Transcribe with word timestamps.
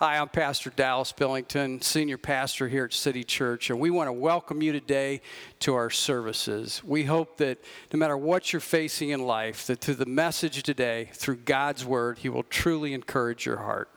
Hi, 0.00 0.18
I'm 0.18 0.28
Pastor 0.28 0.70
Dallas 0.70 1.10
Billington, 1.10 1.82
Senior 1.82 2.18
Pastor 2.18 2.68
here 2.68 2.84
at 2.84 2.92
City 2.92 3.24
Church, 3.24 3.68
and 3.68 3.80
we 3.80 3.90
want 3.90 4.06
to 4.06 4.12
welcome 4.12 4.62
you 4.62 4.70
today 4.70 5.20
to 5.58 5.74
our 5.74 5.90
services. 5.90 6.84
We 6.84 7.02
hope 7.02 7.38
that 7.38 7.58
no 7.92 7.98
matter 7.98 8.16
what 8.16 8.52
you're 8.52 8.60
facing 8.60 9.08
in 9.08 9.26
life, 9.26 9.66
that 9.66 9.80
through 9.80 9.96
the 9.96 10.06
message 10.06 10.62
today, 10.62 11.10
through 11.14 11.38
God's 11.38 11.84
Word, 11.84 12.18
He 12.18 12.28
will 12.28 12.44
truly 12.44 12.92
encourage 12.92 13.44
your 13.44 13.56
heart. 13.56 13.90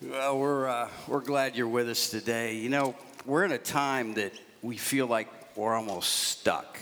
Well, 0.00 0.38
we're, 0.38 0.68
uh, 0.68 0.88
we're 1.08 1.22
glad 1.22 1.56
you're 1.56 1.66
with 1.66 1.88
us 1.88 2.08
today. 2.08 2.54
You 2.54 2.68
know, 2.68 2.94
we're 3.26 3.44
in 3.44 3.50
a 3.50 3.58
time 3.58 4.14
that 4.14 4.32
we 4.62 4.76
feel 4.76 5.08
like 5.08 5.26
we're 5.56 5.74
almost 5.74 6.12
stuck, 6.12 6.78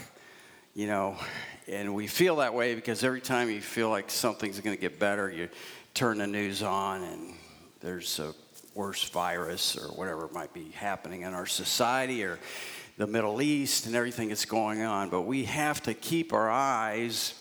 you 0.75 0.87
know, 0.87 1.17
and 1.67 1.95
we 1.95 2.09
feel 2.09 2.37
that 2.37 2.53
way 2.53 2.75
because 2.75 3.03
every 3.03 3.23
time 3.23 3.49
you 3.49 3.63
feel 3.63 3.89
like 3.89 4.11
something's 4.11 4.61
going 4.61 4.77
to 4.77 4.81
get 4.83 4.99
better, 4.99 5.31
you 5.31 5.49
turn 5.95 6.19
the 6.19 6.27
news 6.27 6.63
on 6.63 7.03
and 7.03 7.33
there's 7.87 8.18
a 8.18 8.34
worse 8.74 9.09
virus 9.11 9.77
or 9.77 9.87
whatever 9.95 10.29
might 10.33 10.52
be 10.52 10.70
happening 10.70 11.23
in 11.23 11.33
our 11.33 11.47
society 11.47 12.24
or 12.24 12.41
the 12.97 13.06
Middle 13.06 13.41
East 13.41 13.87
and 13.87 13.95
everything 13.95 14.30
that's 14.30 14.45
going 14.45 14.83
on. 14.83 15.09
But 15.09 15.23
we 15.23 15.45
have 15.45 15.80
to 15.84 15.95
keep 15.95 16.33
our 16.33 16.51
eyes 16.51 17.41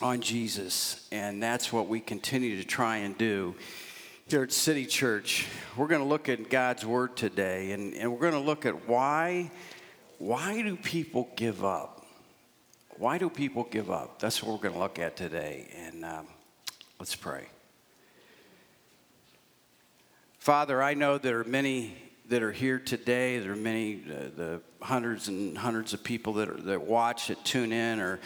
on 0.00 0.22
Jesus, 0.22 1.06
and 1.12 1.42
that's 1.42 1.70
what 1.70 1.86
we 1.86 2.00
continue 2.00 2.56
to 2.56 2.64
try 2.64 2.96
and 2.98 3.16
do 3.18 3.54
here 4.26 4.42
at 4.42 4.52
City 4.52 4.86
Church. 4.86 5.46
We're 5.76 5.86
going 5.86 6.00
to 6.00 6.08
look 6.08 6.30
at 6.30 6.48
God's 6.48 6.86
Word 6.86 7.14
today, 7.14 7.72
and, 7.72 7.92
and 7.92 8.10
we're 8.10 8.20
going 8.20 8.32
to 8.32 8.38
look 8.38 8.64
at 8.64 8.88
why, 8.88 9.50
why 10.16 10.62
do 10.62 10.76
people 10.76 11.28
give 11.36 11.62
up? 11.62 12.06
Why 12.96 13.18
do 13.18 13.28
people 13.28 13.64
give 13.70 13.90
up? 13.90 14.18
That's 14.18 14.42
what 14.42 14.52
we're 14.52 14.62
going 14.62 14.74
to 14.74 14.80
look 14.80 14.98
at 14.98 15.14
today, 15.14 15.68
and 15.76 16.06
um, 16.06 16.26
let's 16.98 17.14
pray. 17.14 17.48
Father, 20.42 20.82
I 20.82 20.94
know 20.94 21.18
there 21.18 21.38
are 21.38 21.44
many 21.44 21.94
that 22.26 22.42
are 22.42 22.50
here 22.50 22.80
today. 22.80 23.38
There 23.38 23.52
are 23.52 23.54
many, 23.54 24.02
uh, 24.10 24.22
the 24.36 24.60
hundreds 24.80 25.28
and 25.28 25.56
hundreds 25.56 25.92
of 25.92 26.02
people 26.02 26.32
that, 26.32 26.48
are, 26.48 26.60
that 26.62 26.82
watch, 26.82 27.28
that 27.28 27.44
tune 27.44 27.72
in, 27.72 28.00
or 28.00 28.18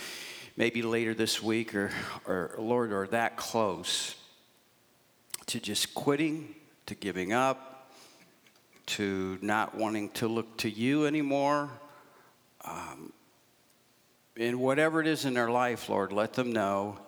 maybe 0.56 0.80
later 0.80 1.12
this 1.12 1.42
week, 1.42 1.74
or, 1.74 1.90
or 2.26 2.54
Lord, 2.56 2.90
are 2.90 3.06
that 3.08 3.36
close 3.36 4.14
to 5.44 5.60
just 5.60 5.92
quitting, 5.92 6.54
to 6.86 6.94
giving 6.94 7.34
up, 7.34 7.90
to 8.86 9.38
not 9.42 9.74
wanting 9.74 10.08
to 10.12 10.26
look 10.26 10.56
to 10.56 10.70
you 10.70 11.04
anymore. 11.04 11.68
Um, 12.64 13.12
and 14.38 14.58
whatever 14.58 15.02
it 15.02 15.06
is 15.06 15.26
in 15.26 15.34
their 15.34 15.50
life, 15.50 15.90
Lord, 15.90 16.12
let 16.12 16.32
them 16.32 16.50
know 16.50 16.98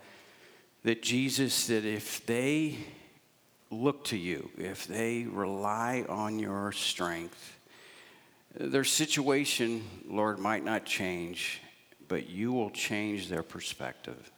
that 0.83 1.03
Jesus, 1.03 1.69
that 1.69 1.87
if 1.87 2.27
they 2.27 2.77
look 3.71 4.05
to 4.05 4.17
you, 4.17 4.51
if 4.57 4.87
they 4.87 5.25
rely 5.25 6.05
on 6.09 6.39
your 6.39 6.73
strength, 6.73 7.59
their 8.55 8.85
situation, 8.85 9.85
Lord, 10.09 10.39
might 10.39 10.65
not 10.65 10.85
change, 10.85 11.61
but 12.09 12.29
you 12.29 12.53
will 12.53 12.71
change 12.71 13.29
their 13.29 13.43
perspective. 13.43 14.31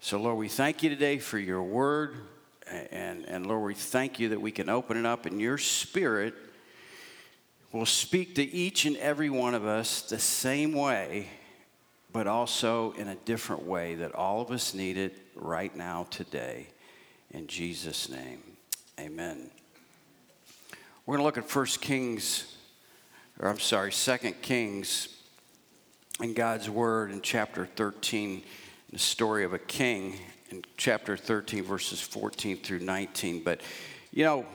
So, 0.00 0.20
Lord, 0.20 0.38
we 0.38 0.48
thank 0.48 0.82
you 0.82 0.90
today 0.90 1.18
for 1.18 1.38
your 1.38 1.62
word. 1.62 2.14
And, 2.68 3.24
and 3.26 3.46
Lord, 3.46 3.64
we 3.64 3.74
thank 3.74 4.20
you 4.20 4.30
that 4.30 4.40
we 4.40 4.52
can 4.52 4.68
open 4.68 4.96
it 4.96 5.06
up 5.06 5.24
and 5.24 5.40
your 5.40 5.56
spirit 5.56 6.34
will 7.72 7.86
speak 7.86 8.34
to 8.36 8.42
each 8.42 8.84
and 8.86 8.96
every 8.96 9.30
one 9.30 9.54
of 9.54 9.66
us 9.66 10.02
the 10.02 10.18
same 10.18 10.72
way, 10.72 11.28
but 12.12 12.26
also 12.26 12.92
in 12.92 13.08
a 13.08 13.14
different 13.14 13.64
way 13.64 13.94
that 13.96 14.14
all 14.14 14.40
of 14.40 14.50
us 14.50 14.74
need 14.74 14.96
it 14.96 15.16
right 15.34 15.74
now, 15.76 16.06
today. 16.10 16.66
In 17.36 17.46
Jesus' 17.48 18.08
name, 18.08 18.40
amen. 18.98 19.50
We're 21.04 21.18
going 21.18 21.20
to 21.20 21.24
look 21.24 21.36
at 21.36 21.54
1 21.54 21.66
Kings, 21.82 22.56
or 23.38 23.50
I'm 23.50 23.58
sorry, 23.58 23.92
2 23.92 24.16
Kings 24.40 25.08
in 26.18 26.32
God's 26.32 26.70
Word 26.70 27.10
in 27.10 27.20
chapter 27.20 27.66
13, 27.66 28.42
the 28.90 28.98
story 28.98 29.44
of 29.44 29.52
a 29.52 29.58
king 29.58 30.18
in 30.48 30.64
chapter 30.78 31.14
13, 31.14 31.62
verses 31.62 32.00
14 32.00 32.56
through 32.56 32.78
19. 32.78 33.44
But, 33.44 33.60
you 34.12 34.24
know, 34.24 34.46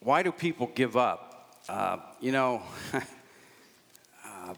why 0.00 0.22
do 0.22 0.30
people 0.30 0.70
give 0.74 0.94
up? 0.94 1.56
Uh, 1.70 2.00
you 2.20 2.32
know, 2.32 2.60
uh, 2.92 4.54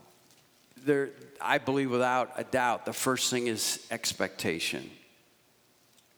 there, 0.84 1.10
I 1.40 1.58
believe 1.58 1.92
without 1.92 2.32
a 2.36 2.42
doubt, 2.42 2.86
the 2.86 2.92
first 2.92 3.30
thing 3.30 3.46
is 3.46 3.86
expectation 3.92 4.90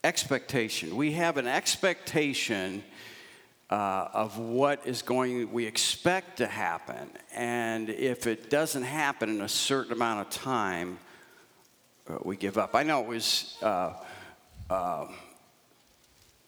expectation. 0.04 0.96
We 0.96 1.12
have 1.12 1.36
an 1.36 1.46
expectation 1.46 2.82
uh, 3.70 4.08
of 4.12 4.36
what 4.38 4.86
is 4.86 5.00
going, 5.00 5.50
we 5.52 5.64
expect 5.64 6.36
to 6.38 6.46
happen. 6.46 7.10
And 7.34 7.88
if 7.88 8.26
it 8.26 8.50
doesn't 8.50 8.82
happen 8.82 9.30
in 9.30 9.40
a 9.40 9.48
certain 9.48 9.92
amount 9.92 10.26
of 10.26 10.30
time, 10.30 10.98
uh, 12.08 12.18
we 12.22 12.36
give 12.36 12.58
up. 12.58 12.74
I 12.74 12.82
know 12.82 13.00
it 13.00 13.06
was, 13.06 13.56
uh, 13.62 13.94
um, 14.68 15.14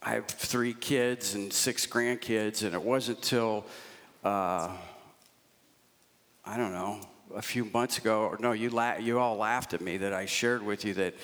I 0.02 0.10
have 0.10 0.26
three 0.26 0.74
kids 0.74 1.34
and 1.34 1.50
six 1.52 1.86
grandkids, 1.86 2.62
and 2.62 2.74
it 2.74 2.82
wasn't 2.82 3.18
until, 3.18 3.64
uh, 4.22 4.68
I 6.44 6.56
don't 6.56 6.72
know, 6.72 7.00
a 7.34 7.40
few 7.40 7.64
months 7.66 7.96
ago, 7.98 8.24
or 8.24 8.36
no, 8.38 8.52
you, 8.52 8.68
la- 8.68 8.96
you 8.96 9.18
all 9.18 9.36
laughed 9.36 9.72
at 9.72 9.80
me 9.80 9.96
that 9.98 10.12
I 10.12 10.26
shared 10.26 10.62
with 10.62 10.84
you 10.84 10.92
that 10.94 11.14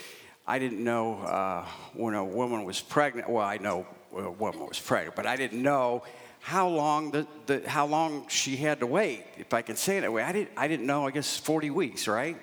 I 0.51 0.59
didn't 0.59 0.83
know 0.83 1.21
uh, 1.21 1.65
when 1.95 2.15
a 2.15 2.25
woman 2.25 2.65
was 2.65 2.81
pregnant. 2.81 3.31
Well, 3.31 3.47
I 3.47 3.59
know 3.59 3.87
a 4.13 4.33
woman 4.33 4.67
was 4.67 4.81
pregnant, 4.81 5.15
but 5.15 5.25
I 5.25 5.37
didn't 5.37 5.63
know 5.63 6.03
how 6.41 6.67
long 6.67 7.13
the, 7.13 7.25
the 7.47 7.63
how 7.69 7.87
long 7.87 8.27
she 8.27 8.57
had 8.57 8.81
to 8.81 8.87
wait. 8.89 9.23
If 9.39 9.55
I 9.55 9.63
can 9.63 9.77
say 9.77 9.99
it 9.99 10.01
that 10.01 10.13
way, 10.13 10.25
I 10.25 10.33
didn't. 10.33 10.51
I 10.57 10.67
didn't 10.67 10.87
know. 10.87 11.07
I 11.07 11.13
guess 11.13 11.37
40 11.37 11.71
weeks, 11.71 12.09
right? 12.09 12.37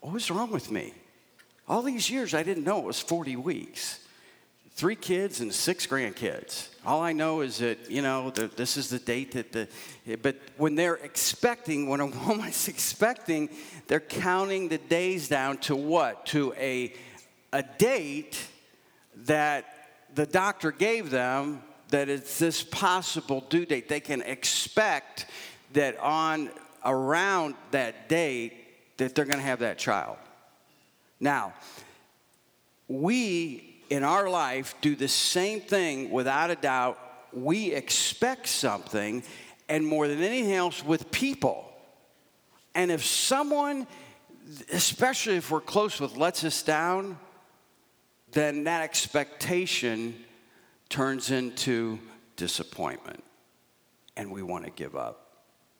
What 0.00 0.12
was 0.12 0.30
wrong 0.30 0.50
with 0.50 0.70
me? 0.70 0.92
All 1.66 1.80
these 1.80 2.10
years, 2.10 2.34
I 2.34 2.42
didn't 2.42 2.64
know 2.64 2.80
it 2.80 2.84
was 2.84 3.00
40 3.00 3.36
weeks. 3.36 4.00
Three 4.72 4.96
kids 4.96 5.40
and 5.40 5.54
six 5.54 5.86
grandkids. 5.86 6.68
All 6.86 7.00
I 7.00 7.12
know 7.12 7.40
is 7.40 7.58
that, 7.58 7.90
you 7.90 8.02
know, 8.02 8.30
the, 8.30 8.48
this 8.48 8.76
is 8.76 8.90
the 8.90 8.98
date 8.98 9.32
that 9.32 9.52
the, 9.52 9.68
but 10.16 10.36
when 10.58 10.74
they're 10.74 10.96
expecting, 10.96 11.88
when 11.88 12.00
a 12.00 12.06
woman's 12.26 12.68
expecting, 12.68 13.48
they're 13.86 14.00
counting 14.00 14.68
the 14.68 14.78
days 14.78 15.28
down 15.28 15.58
to 15.58 15.76
what? 15.76 16.26
To 16.26 16.52
a, 16.58 16.92
a 17.52 17.62
date 17.62 18.38
that 19.24 19.64
the 20.14 20.26
doctor 20.26 20.70
gave 20.70 21.10
them 21.10 21.62
that 21.88 22.08
it's 22.08 22.38
this 22.38 22.62
possible 22.62 23.44
due 23.48 23.64
date. 23.64 23.88
They 23.88 24.00
can 24.00 24.20
expect 24.22 25.26
that 25.72 25.98
on 26.00 26.50
around 26.84 27.54
that 27.70 28.08
date 28.08 28.52
that 28.98 29.14
they're 29.14 29.24
going 29.24 29.38
to 29.38 29.44
have 29.44 29.60
that 29.60 29.78
child. 29.78 30.16
Now, 31.18 31.54
we 32.88 33.73
in 33.90 34.02
our 34.02 34.28
life 34.28 34.74
do 34.80 34.96
the 34.96 35.08
same 35.08 35.60
thing 35.60 36.10
without 36.10 36.50
a 36.50 36.56
doubt. 36.56 36.98
We 37.32 37.72
expect 37.72 38.46
something, 38.46 39.22
and 39.68 39.86
more 39.86 40.08
than 40.08 40.22
anything 40.22 40.52
else, 40.52 40.84
with 40.84 41.10
people. 41.10 41.70
And 42.74 42.90
if 42.90 43.04
someone, 43.04 43.86
especially 44.72 45.36
if 45.36 45.50
we're 45.50 45.60
close 45.60 46.00
with, 46.00 46.16
lets 46.16 46.44
us 46.44 46.62
down, 46.62 47.18
then 48.32 48.64
that 48.64 48.82
expectation 48.82 50.14
turns 50.88 51.30
into 51.30 51.98
disappointment, 52.36 53.22
and 54.16 54.30
we 54.30 54.42
want 54.42 54.64
to 54.64 54.70
give 54.70 54.96
up. 54.96 55.20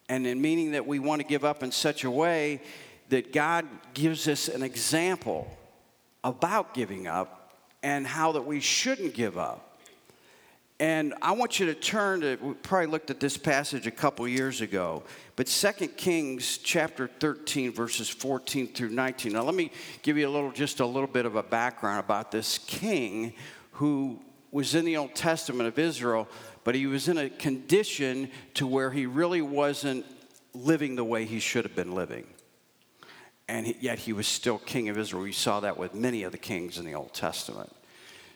And 0.08 0.26
in 0.26 0.40
meaning 0.40 0.72
that 0.72 0.86
we 0.86 0.98
want 0.98 1.20
to 1.20 1.26
give 1.26 1.44
up 1.44 1.62
in 1.62 1.72
such 1.72 2.04
a 2.04 2.10
way 2.10 2.60
that 3.08 3.32
God 3.32 3.66
gives 3.92 4.28
us 4.28 4.48
an 4.48 4.62
example 4.62 5.48
about 6.22 6.74
giving 6.74 7.06
up 7.06 7.43
and 7.84 8.06
how 8.06 8.32
that 8.32 8.44
we 8.46 8.60
shouldn't 8.60 9.12
give 9.12 9.36
up. 9.36 9.78
And 10.80 11.14
I 11.22 11.32
want 11.32 11.60
you 11.60 11.66
to 11.66 11.74
turn 11.74 12.22
to, 12.22 12.36
we 12.36 12.54
probably 12.54 12.86
looked 12.86 13.10
at 13.10 13.20
this 13.20 13.36
passage 13.36 13.86
a 13.86 13.92
couple 13.92 14.26
years 14.26 14.62
ago, 14.62 15.04
but 15.36 15.46
2 15.46 15.88
Kings 15.88 16.58
chapter 16.58 17.06
13, 17.20 17.72
verses 17.72 18.08
14 18.08 18.68
through 18.68 18.88
19. 18.88 19.34
Now, 19.34 19.42
let 19.42 19.54
me 19.54 19.70
give 20.02 20.16
you 20.16 20.26
a 20.26 20.32
little, 20.32 20.50
just 20.50 20.80
a 20.80 20.86
little 20.86 21.06
bit 21.06 21.26
of 21.26 21.36
a 21.36 21.42
background 21.42 22.00
about 22.00 22.32
this 22.32 22.58
king 22.58 23.34
who 23.72 24.18
was 24.50 24.74
in 24.74 24.84
the 24.84 24.96
Old 24.96 25.14
Testament 25.14 25.68
of 25.68 25.78
Israel, 25.78 26.26
but 26.64 26.74
he 26.74 26.86
was 26.86 27.08
in 27.08 27.18
a 27.18 27.28
condition 27.28 28.30
to 28.54 28.66
where 28.66 28.90
he 28.90 29.04
really 29.04 29.42
wasn't 29.42 30.06
living 30.54 30.96
the 30.96 31.04
way 31.04 31.26
he 31.26 31.38
should 31.38 31.64
have 31.64 31.76
been 31.76 31.94
living 31.94 32.24
and 33.48 33.74
yet 33.80 33.98
he 33.98 34.12
was 34.12 34.26
still 34.26 34.58
king 34.58 34.88
of 34.88 34.98
Israel. 34.98 35.22
We 35.22 35.32
saw 35.32 35.60
that 35.60 35.76
with 35.76 35.94
many 35.94 36.22
of 36.22 36.32
the 36.32 36.38
kings 36.38 36.78
in 36.78 36.84
the 36.84 36.94
Old 36.94 37.12
Testament. 37.12 37.74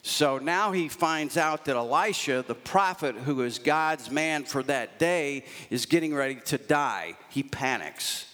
So 0.02 0.38
now 0.38 0.72
he 0.72 0.88
finds 0.88 1.36
out 1.36 1.64
that 1.64 1.76
Elisha, 1.76 2.44
the 2.46 2.54
prophet 2.54 3.14
who 3.14 3.42
is 3.42 3.58
God's 3.58 4.10
man 4.10 4.44
for 4.44 4.62
that 4.64 4.98
day, 4.98 5.44
is 5.70 5.86
getting 5.86 6.14
ready 6.14 6.36
to 6.46 6.58
die. 6.58 7.16
He 7.30 7.42
panics. 7.42 8.26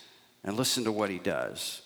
And 0.44 0.56
listen 0.56 0.84
to 0.84 0.92
what 0.92 1.08
he 1.08 1.18
does. 1.18 1.80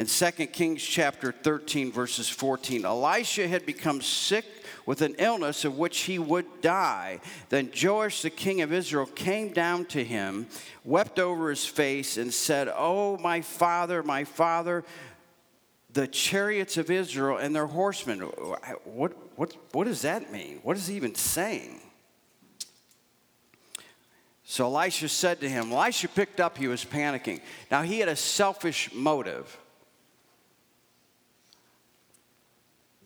In 0.00 0.06
2 0.06 0.30
Kings 0.46 0.82
chapter 0.82 1.30
13, 1.30 1.92
verses 1.92 2.26
14, 2.26 2.86
Elisha 2.86 3.46
had 3.46 3.66
become 3.66 4.00
sick 4.00 4.46
with 4.86 5.02
an 5.02 5.14
illness 5.18 5.66
of 5.66 5.76
which 5.76 5.98
he 5.98 6.18
would 6.18 6.62
die. 6.62 7.20
Then 7.50 7.70
Joash, 7.70 8.22
the 8.22 8.30
king 8.30 8.62
of 8.62 8.72
Israel, 8.72 9.04
came 9.04 9.52
down 9.52 9.84
to 9.88 10.02
him, 10.02 10.46
wept 10.86 11.18
over 11.18 11.50
his 11.50 11.66
face, 11.66 12.16
and 12.16 12.32
said, 12.32 12.72
Oh, 12.74 13.18
my 13.18 13.42
father, 13.42 14.02
my 14.02 14.24
father, 14.24 14.84
the 15.92 16.08
chariots 16.08 16.78
of 16.78 16.90
Israel 16.90 17.36
and 17.36 17.54
their 17.54 17.66
horsemen. 17.66 18.20
What, 18.20 19.12
what, 19.36 19.54
what 19.72 19.84
does 19.84 20.00
that 20.00 20.32
mean? 20.32 20.60
What 20.62 20.78
is 20.78 20.86
he 20.86 20.96
even 20.96 21.14
saying? 21.14 21.78
So 24.44 24.64
Elisha 24.64 25.10
said 25.10 25.40
to 25.42 25.48
him, 25.50 25.70
Elisha 25.70 26.08
picked 26.08 26.40
up, 26.40 26.56
he 26.56 26.68
was 26.68 26.86
panicking. 26.86 27.42
Now 27.70 27.82
he 27.82 27.98
had 27.98 28.08
a 28.08 28.16
selfish 28.16 28.94
motive. 28.94 29.59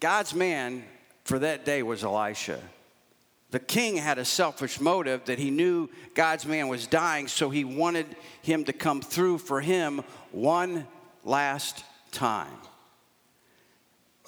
God's 0.05 0.35
man 0.35 0.85
for 1.25 1.39
that 1.39 1.65
day 1.65 1.83
was 1.83 2.05
Elisha. 2.05 2.61
The 3.53 3.59
king 3.59 3.97
had 3.97 4.19
a 4.19 4.25
selfish 4.27 4.79
motive 4.79 5.25
that 5.25 5.39
he 5.39 5.51
knew 5.51 5.89
God's 6.15 6.45
man 6.45 6.69
was 6.69 6.87
dying, 6.87 7.27
so 7.27 7.49
he 7.49 7.65
wanted 7.65 8.15
him 8.43 8.65
to 8.67 8.75
come 8.75 9.01
through 9.01 9.39
for 9.39 9.63
him 9.63 10.03
one 10.31 10.87
last 11.25 11.87
time. 12.13 12.53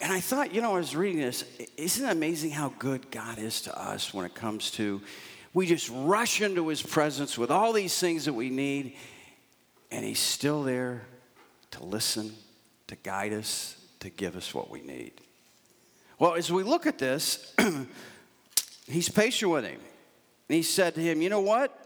And 0.01 0.11
I 0.11 0.19
thought, 0.21 0.55
you 0.55 0.63
know, 0.63 0.77
I 0.77 0.79
was 0.79 0.97
reading 0.97 1.21
this, 1.21 1.45
isn't 1.77 2.09
it 2.09 2.11
amazing 2.11 2.53
how 2.53 2.73
good 2.79 3.11
God 3.11 3.39
is 3.39 3.61
to 3.61 3.79
us 3.79 4.15
when 4.15 4.25
it 4.25 4.35
comes 4.35 4.71
to, 4.71 5.03
we 5.53 5.67
just 5.67 5.91
rush 5.93 6.41
into 6.41 6.69
his 6.69 6.81
presence 6.81 7.37
with 7.37 7.51
all 7.51 7.75
these 7.75 7.99
things 7.99 8.25
that 8.25 8.33
we 8.33 8.49
need, 8.49 8.97
and 9.91 10.07
he's 10.07 10.21
still 10.21 10.63
there 10.63 11.03
to 11.73 11.85
listen, 11.85 12.33
to 12.87 12.97
guide 12.97 13.35
us, 13.35 13.77
to 14.01 14.09
give 14.09 14.37
us 14.37 14.55
what 14.55 14.71
we 14.71 14.81
need. 14.81 15.13
Well, 16.19 16.35
as 16.35 16.51
we 16.51 16.63
look 16.63 16.87
at 16.87 16.99
this, 16.99 17.55
he's 18.89 19.09
patient 19.09 19.51
with 19.51 19.65
him. 19.65 19.81
And 20.49 20.57
he 20.57 20.63
said 20.63 20.95
to 20.95 21.01
him, 21.01 21.21
You 21.21 21.29
know 21.29 21.41
what? 21.41 21.83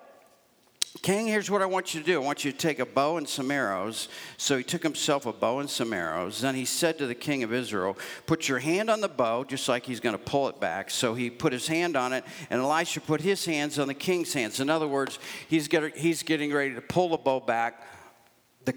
King, 1.02 1.28
here's 1.28 1.48
what 1.48 1.62
I 1.62 1.66
want 1.66 1.94
you 1.94 2.00
to 2.00 2.06
do. 2.06 2.20
I 2.20 2.24
want 2.24 2.44
you 2.44 2.50
to 2.50 2.58
take 2.58 2.80
a 2.80 2.84
bow 2.84 3.16
and 3.16 3.28
some 3.28 3.52
arrows. 3.52 4.08
So 4.36 4.58
he 4.58 4.64
took 4.64 4.82
himself 4.82 5.24
a 5.24 5.32
bow 5.32 5.60
and 5.60 5.70
some 5.70 5.92
arrows. 5.92 6.40
Then 6.40 6.56
he 6.56 6.64
said 6.64 6.98
to 6.98 7.06
the 7.06 7.14
king 7.14 7.44
of 7.44 7.52
Israel, 7.52 7.96
Put 8.26 8.48
your 8.48 8.58
hand 8.58 8.90
on 8.90 9.00
the 9.00 9.08
bow, 9.08 9.44
just 9.44 9.68
like 9.68 9.86
he's 9.86 10.00
going 10.00 10.16
to 10.16 10.22
pull 10.22 10.48
it 10.48 10.60
back. 10.60 10.90
So 10.90 11.14
he 11.14 11.30
put 11.30 11.52
his 11.52 11.68
hand 11.68 11.96
on 11.96 12.12
it, 12.12 12.24
and 12.50 12.60
Elisha 12.60 13.00
put 13.00 13.20
his 13.20 13.44
hands 13.44 13.78
on 13.78 13.86
the 13.86 13.94
king's 13.94 14.32
hands. 14.32 14.58
In 14.58 14.68
other 14.68 14.88
words, 14.88 15.18
he's 15.48 15.68
he's 15.94 16.22
getting 16.24 16.52
ready 16.52 16.74
to 16.74 16.80
pull 16.80 17.10
the 17.10 17.18
bow 17.18 17.40
back 17.40 17.82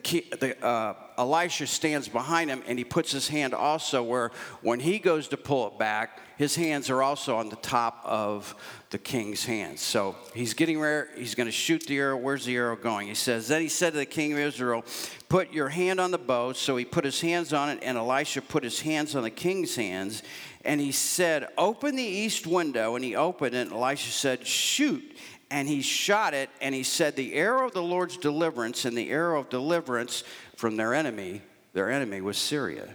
the, 0.01 0.25
the 0.39 0.65
uh, 0.65 0.95
Elisha 1.17 1.67
stands 1.67 2.07
behind 2.07 2.49
him 2.49 2.63
and 2.67 2.77
he 2.77 2.85
puts 2.85 3.11
his 3.11 3.27
hand 3.27 3.53
also 3.53 4.01
where 4.01 4.31
when 4.61 4.79
he 4.79 4.99
goes 4.99 5.27
to 5.29 5.37
pull 5.37 5.67
it 5.67 5.77
back, 5.77 6.19
his 6.37 6.55
hands 6.55 6.89
are 6.89 7.03
also 7.03 7.37
on 7.37 7.49
the 7.49 7.55
top 7.57 8.01
of 8.03 8.55
the 8.89 8.97
king's 8.97 9.45
hands. 9.45 9.81
So 9.81 10.15
he's 10.33 10.53
getting 10.53 10.79
ready, 10.79 11.09
he's 11.15 11.35
going 11.35 11.47
to 11.47 11.51
shoot 11.51 11.85
the 11.85 11.97
arrow. 11.97 12.17
Where's 12.17 12.45
the 12.45 12.55
arrow 12.55 12.75
going? 12.75 13.07
He 13.07 13.15
says, 13.15 13.47
Then 13.47 13.61
he 13.61 13.69
said 13.69 13.93
to 13.93 13.99
the 13.99 14.05
king 14.05 14.33
of 14.33 14.39
Israel, 14.39 14.83
Put 15.29 15.51
your 15.51 15.69
hand 15.69 15.99
on 15.99 16.11
the 16.11 16.17
bow. 16.17 16.53
So 16.53 16.75
he 16.75 16.85
put 16.85 17.05
his 17.05 17.21
hands 17.21 17.53
on 17.53 17.69
it, 17.69 17.79
and 17.81 17.97
Elisha 17.97 18.41
put 18.41 18.63
his 18.63 18.81
hands 18.81 19.15
on 19.15 19.23
the 19.23 19.29
king's 19.29 19.75
hands. 19.75 20.23
And 20.65 20.79
he 20.79 20.91
said, 20.91 21.47
Open 21.57 21.95
the 21.95 22.03
east 22.03 22.47
window. 22.47 22.95
And 22.95 23.03
he 23.03 23.15
opened 23.15 23.55
it, 23.55 23.67
and 23.67 23.71
Elisha 23.71 24.11
said, 24.11 24.45
Shoot 24.45 25.03
and 25.53 25.67
he 25.67 25.83
shot 25.83 26.33
it, 26.33 26.49
and 26.61 26.73
he 26.73 26.81
said, 26.81 27.15
The 27.15 27.35
arrow 27.35 27.67
of 27.67 27.73
the 27.73 27.83
Lord's 27.83 28.17
deliverance 28.17 28.85
and 28.85 28.97
the 28.97 29.11
arrow 29.11 29.39
of 29.39 29.49
deliverance 29.49 30.23
from 30.55 30.77
their 30.77 30.95
enemy, 30.95 31.43
their 31.73 31.91
enemy 31.91 32.21
was 32.21 32.39
Syria. 32.39 32.89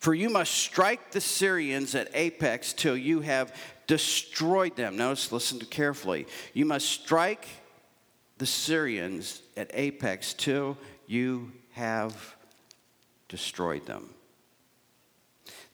For 0.00 0.14
you 0.14 0.30
must 0.30 0.52
strike 0.52 1.12
the 1.12 1.20
Syrians 1.20 1.94
at 1.94 2.12
Aphek 2.12 2.74
till 2.74 2.96
you 2.96 3.20
have 3.20 3.54
destroyed 3.86 4.74
them. 4.74 4.96
Notice, 4.96 5.30
listen 5.30 5.60
carefully. 5.60 6.26
You 6.54 6.64
must 6.64 6.88
strike 6.88 7.46
the 8.38 8.46
Syrians 8.46 9.40
at 9.56 9.72
Aphek 9.74 10.36
till 10.36 10.76
you 11.06 11.52
have 11.74 12.34
destroyed 13.28 13.86
them. 13.86 14.10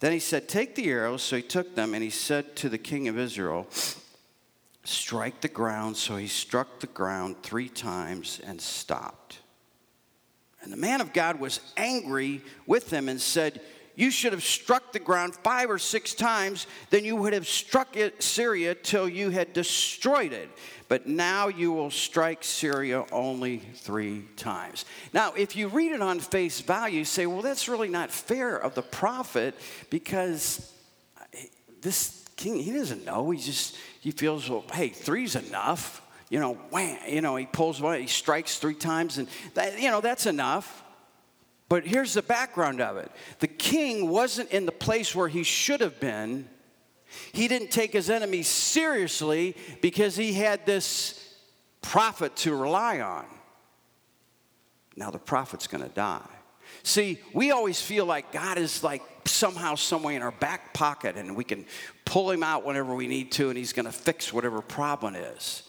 Then 0.01 0.13
he 0.13 0.19
said, 0.19 0.47
Take 0.47 0.75
the 0.75 0.91
arrows. 0.91 1.23
So 1.23 1.37
he 1.37 1.43
took 1.43 1.75
them, 1.75 1.95
and 1.95 2.03
he 2.05 2.11
said 2.11 2.55
to 2.57 2.69
the 2.69 2.77
king 2.77 3.09
of 3.09 3.19
Israel, 3.19 3.67
strike 4.85 5.41
the 5.41 5.49
ground. 5.49 5.97
So 5.97 6.17
he 6.17 6.27
struck 6.27 6.81
the 6.81 6.87
ground 6.87 7.37
three 7.43 7.69
times 7.69 8.41
and 8.45 8.61
stopped. 8.61 9.41
And 10.63 10.73
the 10.73 10.77
man 10.77 11.01
of 11.01 11.13
God 11.13 11.41
was 11.41 11.61
angry 11.77 12.43
with 12.67 12.91
him 12.91 13.09
and 13.09 13.21
said, 13.21 13.61
You 13.97 14.11
should 14.11 14.33
have 14.33 14.43
struck 14.43 14.93
the 14.93 14.99
ground 14.99 15.35
five 15.37 15.71
or 15.71 15.79
six 15.79 16.15
times, 16.15 16.67
then 16.91 17.05
you 17.05 17.17
would 17.17 17.33
have 17.33 17.49
struck 17.49 17.97
it, 17.97 18.23
Syria 18.23 18.75
till 18.75 19.09
you 19.09 19.31
had 19.31 19.53
destroyed 19.53 20.33
it. 20.33 20.51
But 20.89 21.07
now 21.07 21.49
you 21.49 21.73
will 21.73 21.91
strike 21.91 22.43
Syria 22.45 23.07
only 23.13 23.59
three 23.59 24.25
times. 24.37 24.85
Now, 25.15 25.33
if 25.35 25.57
you 25.57 25.69
read 25.69 25.93
it 25.93 26.03
on 26.03 26.21
face 26.21 26.61
value, 26.61 27.05
say, 27.05 27.27
Well, 27.27 27.43
that's 27.43 27.69
really 27.69 27.89
not 27.89 28.11
fair 28.11 28.57
of 28.57 28.75
the 28.75 28.83
prophet 28.83 29.55
because 29.89 30.73
uh, 31.19 31.39
this 31.81 32.25
king, 32.37 32.59
he 32.59 32.73
doesn't 32.73 33.05
know. 33.07 33.31
He 33.31 33.39
just, 33.39 33.77
he 34.01 34.11
feels, 34.11 34.49
well, 34.49 34.65
hey, 34.73 34.89
three's 34.89 35.37
enough. 35.37 36.03
You 36.31 36.41
know, 36.41 36.55
wham, 36.71 36.99
you 37.09 37.21
know, 37.21 37.37
he 37.37 37.47
pulls 37.47 37.81
one, 37.81 38.01
he 38.01 38.07
strikes 38.07 38.59
three 38.59 38.75
times, 38.75 39.19
and 39.19 39.29
that, 39.55 39.81
you 39.81 39.91
know, 39.91 40.01
that's 40.01 40.27
enough. 40.27 40.85
But 41.69 41.87
here's 41.87 42.15
the 42.15 42.23
background 42.23 42.81
of 42.81 42.97
it 42.97 43.11
the 43.39 43.47
king 43.47 44.09
wasn't 44.09 44.51
in 44.51 44.67
the 44.67 44.73
place 44.73 45.15
where 45.15 45.29
he 45.29 45.43
should 45.43 45.81
have 45.81 46.01
been. 46.01 46.49
He 47.33 47.49
didn't 47.49 47.73
take 47.73 47.93
his 47.93 48.09
enemies 48.09 48.47
seriously 48.47 49.57
because 49.81 50.15
he 50.15 50.33
had 50.33 50.65
this 50.65 51.35
prophet 51.83 52.37
to 52.37 52.55
rely 52.55 53.01
on. 53.01 53.25
Now 54.97 55.11
the 55.11 55.19
prophet's 55.19 55.67
going 55.67 55.83
to 55.83 55.91
die. 55.91 56.29
See, 56.85 57.19
we 57.35 57.51
always 57.51 57.81
feel 57.81 58.07
like 58.07 58.33
God 58.33 58.59
is 58.59 58.85
like 58.85 59.03
somehow, 59.27 59.75
someway 59.75 60.15
in 60.15 60.23
our 60.23 60.33
back 60.33 60.73
pocket 60.75 61.17
and 61.17 61.37
we 61.37 61.45
can 61.45 61.65
pull 62.05 62.31
him 62.31 62.43
out 62.43 62.65
whenever 62.65 62.95
we 62.95 63.07
need 63.07 63.33
to 63.33 63.49
and 63.49 63.59
he's 63.59 63.73
going 63.73 63.87
to 63.87 63.93
fix 63.93 64.33
whatever 64.33 64.61
problem 64.61 65.15
is. 65.15 65.63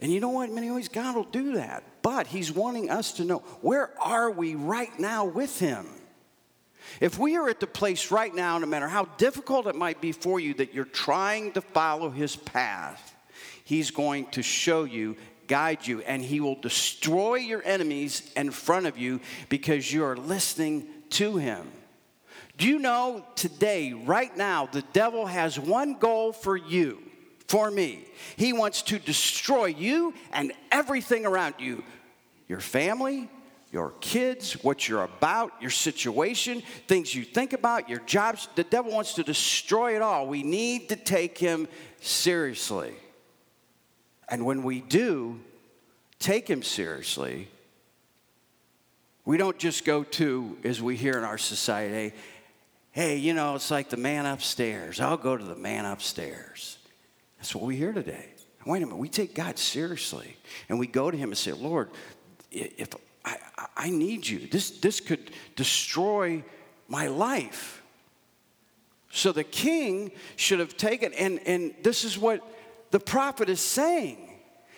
And 0.00 0.12
you 0.12 0.20
know 0.20 0.28
what? 0.28 0.50
Many 0.50 0.70
ways, 0.70 0.88
God 0.88 1.16
will 1.16 1.24
do 1.24 1.54
that. 1.54 1.82
But 2.02 2.26
he's 2.26 2.52
wanting 2.52 2.90
us 2.90 3.12
to 3.12 3.24
know 3.24 3.38
where 3.60 3.90
are 4.00 4.30
we 4.30 4.54
right 4.54 4.96
now 4.98 5.24
with 5.24 5.58
him? 5.58 5.86
If 7.00 7.18
we 7.18 7.36
are 7.36 7.48
at 7.48 7.60
the 7.60 7.66
place 7.66 8.10
right 8.10 8.34
now, 8.34 8.58
no 8.58 8.66
matter 8.66 8.88
how 8.88 9.06
difficult 9.16 9.66
it 9.66 9.74
might 9.74 10.00
be 10.00 10.12
for 10.12 10.38
you, 10.38 10.54
that 10.54 10.72
you're 10.72 10.84
trying 10.84 11.52
to 11.52 11.60
follow 11.60 12.10
his 12.10 12.36
path, 12.36 13.16
he's 13.64 13.90
going 13.90 14.26
to 14.26 14.42
show 14.42 14.84
you 14.84 15.16
guide 15.46 15.86
you, 15.86 16.00
and 16.02 16.22
He 16.22 16.40
will 16.40 16.56
destroy 16.56 17.36
your 17.36 17.62
enemies 17.64 18.30
in 18.36 18.50
front 18.50 18.86
of 18.86 18.98
you 18.98 19.20
because 19.48 19.92
you 19.92 20.04
are 20.04 20.16
listening 20.16 20.86
to 21.10 21.36
Him. 21.36 21.66
Do 22.56 22.66
you 22.66 22.78
know 22.78 23.24
today, 23.34 23.92
right 23.92 24.34
now, 24.36 24.66
the 24.66 24.82
devil 24.92 25.26
has 25.26 25.60
one 25.60 25.94
goal 25.98 26.32
for 26.32 26.56
you, 26.56 27.02
for 27.48 27.70
me? 27.70 28.06
He 28.36 28.52
wants 28.52 28.82
to 28.82 28.98
destroy 28.98 29.66
you 29.66 30.14
and 30.32 30.52
everything 30.72 31.26
around 31.26 31.54
you 31.58 31.84
your 32.48 32.60
family, 32.60 33.28
your 33.72 33.92
kids, 34.00 34.52
what 34.62 34.88
you're 34.88 35.02
about, 35.02 35.52
your 35.60 35.70
situation, 35.70 36.62
things 36.86 37.12
you 37.12 37.24
think 37.24 37.52
about, 37.52 37.88
your 37.88 37.98
jobs. 38.06 38.48
The 38.54 38.62
devil 38.64 38.92
wants 38.92 39.14
to 39.14 39.24
destroy 39.24 39.96
it 39.96 40.02
all. 40.02 40.28
We 40.28 40.44
need 40.44 40.88
to 40.90 40.96
take 40.96 41.36
him 41.36 41.66
seriously. 42.00 42.94
And 44.28 44.46
when 44.46 44.62
we 44.62 44.80
do 44.80 45.40
take 46.20 46.48
him 46.48 46.62
seriously, 46.62 47.48
we 49.24 49.36
don't 49.36 49.58
just 49.58 49.84
go 49.84 50.04
to, 50.04 50.56
as 50.62 50.80
we 50.80 50.94
hear 50.94 51.18
in 51.18 51.24
our 51.24 51.38
society, 51.38 52.14
hey, 52.96 53.16
you 53.16 53.34
know, 53.34 53.54
it's 53.54 53.70
like 53.70 53.90
the 53.90 53.96
man 53.98 54.24
upstairs. 54.24 55.00
I'll 55.00 55.18
go 55.18 55.36
to 55.36 55.44
the 55.44 55.54
man 55.54 55.84
upstairs. 55.84 56.78
That's 57.36 57.54
what 57.54 57.62
we 57.62 57.76
hear 57.76 57.92
today. 57.92 58.24
Wait 58.64 58.82
a 58.82 58.86
minute, 58.86 58.96
we 58.96 59.10
take 59.10 59.34
God 59.34 59.58
seriously 59.58 60.38
and 60.70 60.78
we 60.78 60.86
go 60.86 61.10
to 61.10 61.16
him 61.16 61.28
and 61.28 61.36
say, 61.36 61.52
Lord, 61.52 61.90
if 62.50 62.88
I, 63.22 63.36
I 63.76 63.90
need 63.90 64.26
you, 64.26 64.48
this, 64.48 64.70
this 64.70 65.00
could 65.00 65.30
destroy 65.56 66.42
my 66.88 67.08
life. 67.08 67.82
So 69.10 69.30
the 69.30 69.44
king 69.44 70.10
should 70.36 70.60
have 70.60 70.78
taken, 70.78 71.12
and, 71.12 71.38
and 71.46 71.74
this 71.82 72.02
is 72.02 72.18
what 72.18 72.40
the 72.92 73.00
prophet 73.00 73.50
is 73.50 73.60
saying. 73.60 74.16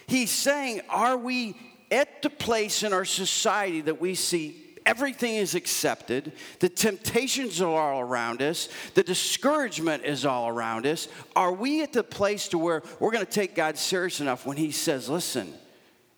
He's 0.08 0.32
saying, 0.32 0.80
Are 0.88 1.16
we 1.16 1.56
at 1.92 2.22
the 2.22 2.30
place 2.30 2.82
in 2.82 2.92
our 2.92 3.04
society 3.04 3.80
that 3.82 4.00
we 4.00 4.16
see 4.16 4.67
everything 4.88 5.34
is 5.34 5.54
accepted, 5.54 6.32
the 6.60 6.68
temptations 6.68 7.60
are 7.60 7.68
all 7.68 8.00
around 8.00 8.40
us, 8.40 8.70
the 8.94 9.02
discouragement 9.02 10.02
is 10.04 10.24
all 10.24 10.48
around 10.48 10.86
us? 10.86 11.08
Are 11.36 11.52
we 11.52 11.82
at 11.82 11.92
the 11.92 12.02
place 12.02 12.48
to 12.48 12.58
where 12.58 12.82
we're 12.98 13.10
going 13.12 13.24
to 13.24 13.30
take 13.30 13.54
God 13.54 13.76
serious 13.76 14.20
enough 14.20 14.46
when 14.46 14.56
He 14.56 14.70
says, 14.70 15.10
Listen, 15.10 15.52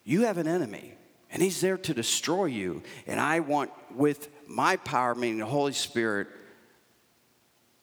you 0.05 0.23
have 0.23 0.39
an 0.39 0.47
enemy, 0.47 0.95
and 1.33 1.43
He's 1.43 1.61
there 1.61 1.79
to 1.79 1.93
destroy 1.93 2.45
you, 2.45 2.85
and 3.09 3.19
I 3.19 3.41
want 3.41 3.73
with 3.93 4.29
my 4.47 4.77
power, 4.77 5.17
meaning 5.17 5.39
the 5.39 5.47
Holy 5.47 5.73
Spirit, 5.73 6.29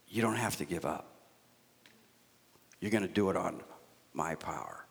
you 0.07 0.21
don't 0.21 0.37
have 0.37 0.55
to 0.57 0.65
give 0.65 0.85
up. 0.85 1.05
You're 2.79 2.91
going 2.91 3.05
to 3.05 3.13
do 3.13 3.29
it 3.29 3.35
on 3.35 3.61
my 4.13 4.35
power. 4.35 4.85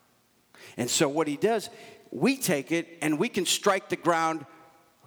And 0.77 0.91
so 0.91 1.09
what 1.09 1.27
he 1.27 1.37
does, 1.37 1.71
we 2.11 2.37
take 2.37 2.71
it 2.71 2.87
and 3.01 3.19
we 3.19 3.29
can 3.31 3.47
strike 3.47 3.89
the 3.89 3.97
ground 3.97 4.45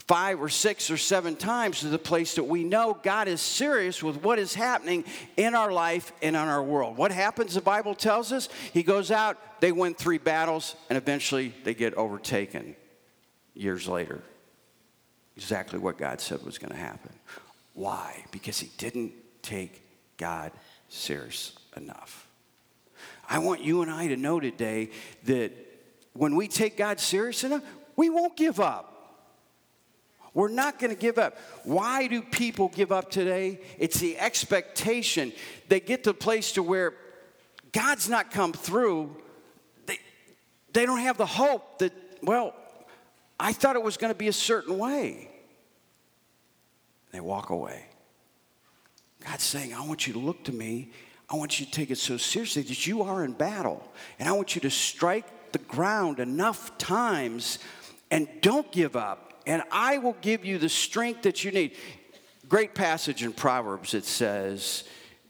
five 0.09 0.41
or 0.41 0.49
six 0.49 0.89
or 0.89 0.97
seven 0.97 1.35
times 1.35 1.81
to 1.81 1.87
the 1.87 1.99
place 1.99 2.33
that 2.33 2.43
we 2.43 2.63
know 2.63 2.97
God 3.03 3.27
is 3.27 3.39
serious 3.39 4.01
with 4.01 4.23
what 4.23 4.39
is 4.39 4.55
happening 4.55 5.05
in 5.37 5.53
our 5.53 5.71
life 5.71 6.11
and 6.23 6.35
in 6.35 6.41
our 6.41 6.63
world. 6.63 6.97
What 6.97 7.11
happens, 7.11 7.53
the 7.53 7.61
Bible 7.61 7.93
tells 7.93 8.31
us? 8.31 8.49
He 8.73 8.81
goes 8.81 9.11
out, 9.11 9.37
they 9.61 9.71
win 9.71 9.93
three 9.93 10.17
battles, 10.17 10.75
and 10.89 10.97
eventually 10.97 11.53
they 11.63 11.75
get 11.75 11.93
overtaken 11.93 12.75
years 13.53 13.87
later. 13.87 14.23
Exactly 15.37 15.77
what 15.77 15.99
God 15.99 16.19
said 16.19 16.43
was 16.43 16.57
going 16.57 16.71
to 16.71 16.79
happen. 16.79 17.13
Why? 17.75 18.25
Because 18.31 18.59
he 18.59 18.71
didn't 18.79 19.13
take 19.43 19.79
God 20.17 20.51
serious 20.87 21.53
enough. 21.77 22.27
I 23.29 23.37
want 23.37 23.61
you 23.61 23.83
and 23.83 23.91
I 23.91 24.07
to 24.07 24.17
know 24.17 24.39
today 24.39 24.89
that 25.25 25.51
when 26.13 26.35
we 26.35 26.47
take 26.47 26.77
God 26.77 26.99
serious 26.99 27.43
enough, 27.43 27.61
we 27.95 28.09
won't 28.09 28.35
give 28.35 28.59
up. 28.59 28.95
We're 30.33 30.49
not 30.49 30.79
going 30.79 30.93
to 30.93 30.99
give 30.99 31.17
up. 31.17 31.37
Why 31.63 32.07
do 32.07 32.21
people 32.21 32.69
give 32.69 32.91
up 32.91 33.09
today? 33.09 33.59
It's 33.77 33.99
the 33.99 34.17
expectation. 34.17 35.33
They 35.67 35.79
get 35.79 36.03
to 36.03 36.11
a 36.11 36.13
place 36.13 36.51
to 36.53 36.63
where 36.63 36.93
God's 37.71 38.09
not 38.09 38.31
come 38.31 38.53
through. 38.53 39.15
They, 39.85 39.99
they 40.73 40.85
don't 40.85 40.99
have 40.99 41.17
the 41.17 41.25
hope 41.25 41.79
that, 41.79 41.93
well, 42.21 42.53
I 43.39 43.53
thought 43.53 43.75
it 43.75 43.83
was 43.83 43.97
going 43.97 44.13
to 44.13 44.17
be 44.17 44.27
a 44.27 44.33
certain 44.33 44.77
way. 44.77 45.29
They 47.11 47.19
walk 47.19 47.49
away. 47.49 47.85
God's 49.25 49.43
saying, 49.43 49.73
I 49.73 49.85
want 49.85 50.07
you 50.07 50.13
to 50.13 50.19
look 50.19 50.43
to 50.45 50.53
me. 50.53 50.91
I 51.29 51.35
want 51.35 51.59
you 51.59 51.65
to 51.65 51.71
take 51.71 51.91
it 51.91 51.97
so 51.97 52.17
seriously 52.17 52.63
that 52.63 52.87
you 52.87 53.01
are 53.01 53.23
in 53.23 53.33
battle. 53.33 53.83
And 54.19 54.29
I 54.29 54.31
want 54.33 54.55
you 54.55 54.61
to 54.61 54.69
strike 54.69 55.51
the 55.51 55.59
ground 55.59 56.19
enough 56.19 56.77
times 56.77 57.59
and 58.11 58.27
don't 58.41 58.71
give 58.71 58.95
up 58.95 59.28
and 59.49 59.63
I 59.71 59.97
will 59.97 60.15
give 60.21 60.45
you 60.45 60.59
the 60.59 60.69
strength 60.69 61.23
that 61.23 61.43
you 61.43 61.51
need. 61.51 61.75
Great 62.47 62.75
passage 62.75 63.23
in 63.23 63.33
Proverbs, 63.33 63.95
it 63.95 64.05
says, 64.05 64.83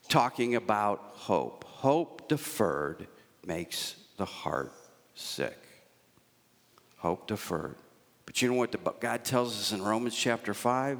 talking 0.09 0.55
about 0.55 0.99
hope. 1.13 1.63
Hope 1.63 2.27
deferred 2.27 3.07
makes 3.45 3.95
the 4.17 4.25
heart 4.25 4.73
sick. 5.15 5.57
Hope 6.97 7.27
deferred. 7.27 7.77
But 8.25 8.41
you 8.41 8.49
know 8.49 8.55
what 8.55 8.73
the, 8.73 8.79
God 8.99 9.23
tells 9.23 9.57
us 9.57 9.71
in 9.71 9.81
Romans 9.81 10.17
chapter 10.17 10.53
5? 10.53 10.99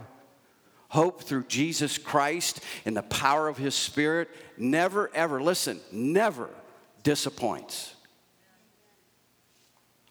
Hope 0.88 1.24
through 1.24 1.44
Jesus 1.44 1.98
Christ 1.98 2.62
and 2.86 2.96
the 2.96 3.04
power 3.04 3.50
of 3.50 3.58
His 3.58 3.76
Spirit 3.76 4.30
never, 4.58 5.12
ever, 5.14 5.44
listen, 5.44 5.82
never 5.92 6.50
disappoints. 7.04 7.96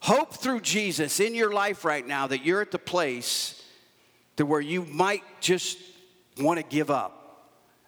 Hope 0.00 0.34
through 0.34 0.60
Jesus 0.60 1.20
in 1.20 1.34
your 1.34 1.52
life 1.52 1.84
right 1.84 2.06
now 2.06 2.26
that 2.26 2.44
you're 2.44 2.60
at 2.60 2.70
the 2.70 2.78
place 2.78 3.62
to 4.36 4.46
where 4.46 4.60
you 4.60 4.84
might 4.84 5.22
just 5.40 5.78
want 6.40 6.58
to 6.58 6.64
give 6.64 6.90
up. 6.90 7.18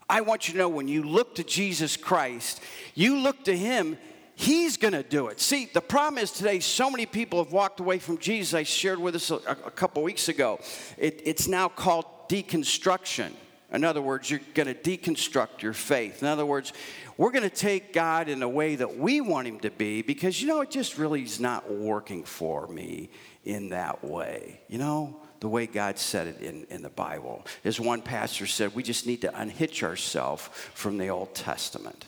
I 0.08 0.22
want 0.22 0.48
you 0.48 0.52
to 0.54 0.58
know 0.58 0.68
when 0.68 0.88
you 0.88 1.04
look 1.04 1.36
to 1.36 1.44
Jesus 1.44 1.96
Christ, 1.96 2.60
you 2.94 3.18
look 3.18 3.44
to 3.44 3.56
Him, 3.56 3.96
He's 4.34 4.76
going 4.76 4.94
to 4.94 5.02
do 5.02 5.28
it. 5.28 5.38
See, 5.38 5.70
the 5.72 5.80
problem 5.80 6.18
is 6.18 6.32
today, 6.32 6.60
so 6.60 6.90
many 6.90 7.06
people 7.06 7.44
have 7.44 7.52
walked 7.52 7.78
away 7.78 7.98
from 7.98 8.18
Jesus. 8.18 8.54
I 8.54 8.64
shared 8.64 8.98
with 8.98 9.14
us 9.14 9.30
a, 9.30 9.36
a 9.36 9.70
couple 9.70 10.02
weeks 10.02 10.28
ago. 10.28 10.58
It, 10.96 11.20
it's 11.24 11.46
now 11.46 11.68
called 11.68 12.06
deconstruction. 12.28 13.32
In 13.72 13.84
other 13.84 14.02
words, 14.02 14.30
you're 14.30 14.40
going 14.54 14.66
to 14.66 14.74
deconstruct 14.74 15.62
your 15.62 15.72
faith. 15.72 16.22
In 16.22 16.28
other 16.28 16.44
words, 16.46 16.72
we're 17.16 17.30
going 17.30 17.48
to 17.48 17.54
take 17.54 17.92
God 17.92 18.28
in 18.28 18.42
a 18.42 18.48
way 18.48 18.76
that 18.76 18.96
we 18.96 19.20
want 19.20 19.46
Him 19.46 19.60
to 19.60 19.70
be 19.70 20.02
because, 20.02 20.40
you 20.40 20.48
know, 20.48 20.60
it 20.60 20.70
just 20.70 20.98
really 20.98 21.22
is 21.22 21.38
not 21.38 21.70
working 21.70 22.24
for 22.24 22.66
me 22.66 23.10
in 23.44 23.68
that 23.70 24.04
way. 24.04 24.60
You 24.68 24.78
know, 24.78 25.20
the 25.40 25.48
way 25.48 25.66
God 25.66 25.98
said 25.98 26.26
it 26.26 26.40
in, 26.40 26.66
in 26.68 26.82
the 26.82 26.90
Bible. 26.90 27.46
As 27.64 27.78
one 27.78 28.02
pastor 28.02 28.46
said, 28.46 28.74
we 28.74 28.82
just 28.82 29.06
need 29.06 29.22
to 29.22 29.40
unhitch 29.40 29.82
ourselves 29.82 30.48
from 30.74 30.98
the 30.98 31.08
Old 31.08 31.34
Testament. 31.34 32.06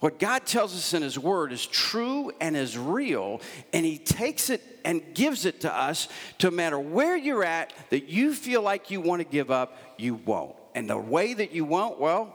What 0.00 0.18
God 0.18 0.44
tells 0.44 0.74
us 0.74 0.92
in 0.92 1.02
His 1.02 1.18
Word 1.18 1.52
is 1.52 1.64
true 1.66 2.30
and 2.40 2.56
is 2.56 2.76
real, 2.76 3.40
and 3.72 3.86
He 3.86 3.96
takes 3.98 4.50
it 4.50 4.62
and 4.84 5.02
gives 5.14 5.46
it 5.46 5.62
to 5.62 5.74
us 5.74 6.08
to 6.38 6.50
matter 6.50 6.78
where 6.78 7.16
you're 7.16 7.44
at 7.44 7.72
that 7.90 8.06
you 8.06 8.34
feel 8.34 8.62
like 8.62 8.90
you 8.90 9.00
want 9.00 9.20
to 9.20 9.28
give 9.28 9.50
up, 9.50 9.76
you 9.96 10.14
won't. 10.14 10.54
And 10.74 10.88
the 10.88 10.98
way 10.98 11.32
that 11.32 11.52
you 11.52 11.64
won't, 11.64 11.98
well, 11.98 12.34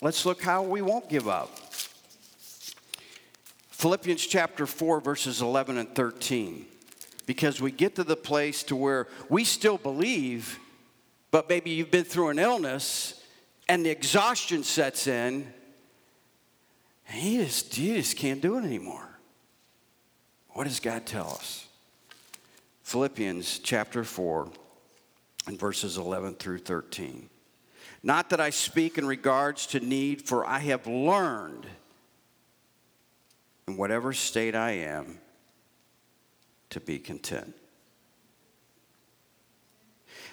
let's 0.00 0.24
look 0.24 0.42
how 0.42 0.62
we 0.62 0.80
won't 0.80 1.08
give 1.10 1.28
up. 1.28 1.50
Philippians 3.70 4.26
chapter 4.26 4.66
4, 4.66 5.00
verses 5.00 5.42
11 5.42 5.76
and 5.76 5.94
13. 5.94 6.64
Because 7.26 7.60
we 7.60 7.70
get 7.70 7.96
to 7.96 8.04
the 8.04 8.16
place 8.16 8.62
to 8.64 8.76
where 8.76 9.08
we 9.28 9.44
still 9.44 9.76
believe, 9.76 10.58
but 11.30 11.50
maybe 11.50 11.70
you've 11.70 11.90
been 11.90 12.04
through 12.04 12.28
an 12.28 12.38
illness 12.38 13.22
and 13.68 13.84
the 13.84 13.90
exhaustion 13.90 14.62
sets 14.62 15.06
in 15.06 15.52
and 17.08 17.16
he 17.16 17.36
just, 17.38 17.74
he 17.74 17.94
just 17.94 18.16
can't 18.16 18.40
do 18.40 18.56
it 18.56 18.64
anymore. 18.64 19.08
What 20.50 20.64
does 20.64 20.80
God 20.80 21.04
tell 21.06 21.30
us? 21.30 21.66
Philippians 22.82 23.58
chapter 23.58 24.04
4 24.04 24.48
and 25.46 25.58
verses 25.58 25.96
11 25.96 26.34
through 26.34 26.58
13. 26.58 27.28
Not 28.02 28.30
that 28.30 28.40
I 28.40 28.50
speak 28.50 28.98
in 28.98 29.06
regards 29.06 29.66
to 29.68 29.80
need, 29.80 30.22
for 30.22 30.46
I 30.46 30.58
have 30.60 30.86
learned 30.86 31.66
in 33.66 33.76
whatever 33.76 34.12
state 34.12 34.54
I 34.54 34.72
am 34.72 35.18
to 36.70 36.80
be 36.80 36.98
content. 36.98 37.54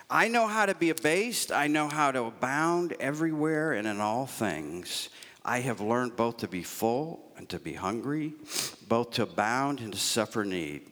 I 0.09 0.27
know 0.27 0.47
how 0.47 0.65
to 0.65 0.75
be 0.75 0.89
abased, 0.89 1.53
I 1.53 1.67
know 1.67 1.87
how 1.87 2.11
to 2.11 2.25
abound 2.25 2.93
everywhere 2.99 3.71
and 3.71 3.87
in 3.87 4.01
all 4.01 4.25
things. 4.25 5.07
I 5.43 5.59
have 5.61 5.81
learned 5.81 6.15
both 6.15 6.37
to 6.37 6.47
be 6.47 6.63
full 6.63 7.31
and 7.35 7.49
to 7.49 7.59
be 7.59 7.73
hungry, 7.73 8.33
both 8.87 9.11
to 9.11 9.23
abound 9.23 9.79
and 9.79 9.91
to 9.93 9.99
suffer 9.99 10.45
need. 10.45 10.83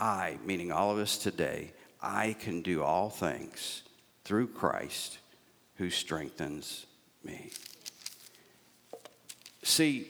I, 0.00 0.38
meaning 0.44 0.72
all 0.72 0.90
of 0.90 0.98
us 0.98 1.16
today, 1.16 1.72
I 2.00 2.34
can 2.40 2.62
do 2.62 2.82
all 2.82 3.10
things 3.10 3.82
through 4.24 4.48
Christ 4.48 5.18
who 5.76 5.90
strengthens 5.90 6.86
me. 7.24 7.50
See, 9.62 10.08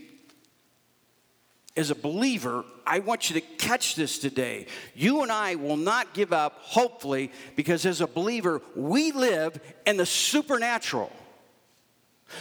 as 1.76 1.90
a 1.90 1.94
believer, 1.94 2.64
I 2.86 3.00
want 3.00 3.30
you 3.30 3.40
to 3.40 3.46
catch 3.56 3.94
this 3.94 4.18
today. 4.18 4.66
You 4.94 5.22
and 5.22 5.30
I 5.30 5.54
will 5.54 5.76
not 5.76 6.14
give 6.14 6.32
up, 6.32 6.58
hopefully, 6.60 7.30
because 7.56 7.84
as 7.84 8.00
a 8.00 8.06
believer, 8.06 8.62
we 8.74 9.12
live 9.12 9.58
in 9.86 9.96
the 9.96 10.06
supernatural. 10.06 11.12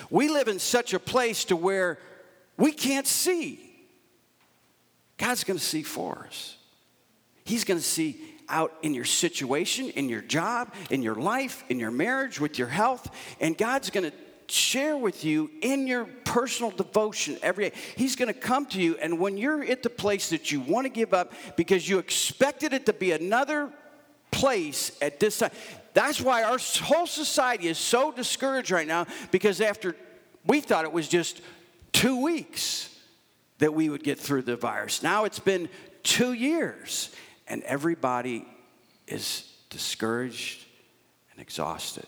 We 0.10 0.29
live 0.29 0.48
in 0.48 0.60
such 0.60 0.93
a 0.93 1.00
place 1.00 1.45
to 1.45 1.55
where 1.55 2.00
we 2.57 2.71
can't 2.71 3.07
see. 3.07 3.60
God's 5.17 5.43
going 5.43 5.60
to 5.60 5.65
see 5.65 5.83
for 5.83 6.25
us. 6.27 6.57
He's 7.43 7.63
going 7.63 7.79
to 7.79 7.86
see 7.86 8.21
out 8.50 8.74
in 8.81 8.93
your 8.93 9.05
situation, 9.05 9.89
in 9.91 10.10
your 10.10 10.21
job, 10.21 10.74
in 10.89 11.01
your 11.01 11.15
life, 11.15 11.63
in 11.69 11.79
your 11.79 11.91
marriage, 11.91 12.39
with 12.39 12.60
your 12.60 12.67
health, 12.67 13.10
and 13.39 13.57
God's 13.57 13.89
going 13.89 14.10
to 14.10 14.17
share 14.48 14.98
with 14.98 15.24
you 15.24 15.50
in 15.62 15.88
your 15.88 16.05
personal 16.25 16.71
devotion 16.71 17.38
every 17.41 17.69
day. 17.69 17.75
He's 17.95 18.17
going 18.17 18.27
to 18.27 18.39
come 18.39 18.65
to 18.67 18.81
you, 18.81 18.98
and 18.98 19.19
when 19.19 19.38
you're 19.38 19.63
at 19.63 19.83
the 19.83 19.89
place 19.89 20.29
that 20.29 20.51
you 20.51 20.60
want 20.60 20.86
to 20.86 20.89
give 20.89 21.13
up 21.13 21.33
because 21.55 21.88
you 21.88 22.00
expected 22.00 22.74
it 22.74 22.86
to 22.88 22.93
be 22.93 23.13
another 23.13 23.71
place 24.29 24.91
at 25.01 25.19
this 25.19 25.39
time, 25.39 25.51
that's 25.93 26.21
why 26.21 26.43
our 26.43 26.57
whole 26.57 27.07
society 27.07 27.67
is 27.67 27.77
so 27.77 28.12
discouraged 28.12 28.71
right 28.71 28.88
now 28.88 29.07
because 29.31 29.62
after 29.62 29.95
we 30.45 30.62
thought 30.62 30.86
it 30.86 30.93
was 30.93 31.07
just 31.07 31.41
two 31.91 32.21
weeks 32.21 32.89
that 33.60 33.74
we 33.74 33.89
would 33.89 34.03
get 34.03 34.19
through 34.19 34.41
the 34.41 34.55
virus. 34.55 35.03
Now 35.03 35.25
it's 35.25 35.39
been 35.39 35.69
two 36.03 36.33
years, 36.33 37.13
and 37.48 37.62
everybody 37.63 38.45
is 39.07 39.48
discouraged 39.69 40.65
and 41.31 41.41
exhausted. 41.41 42.07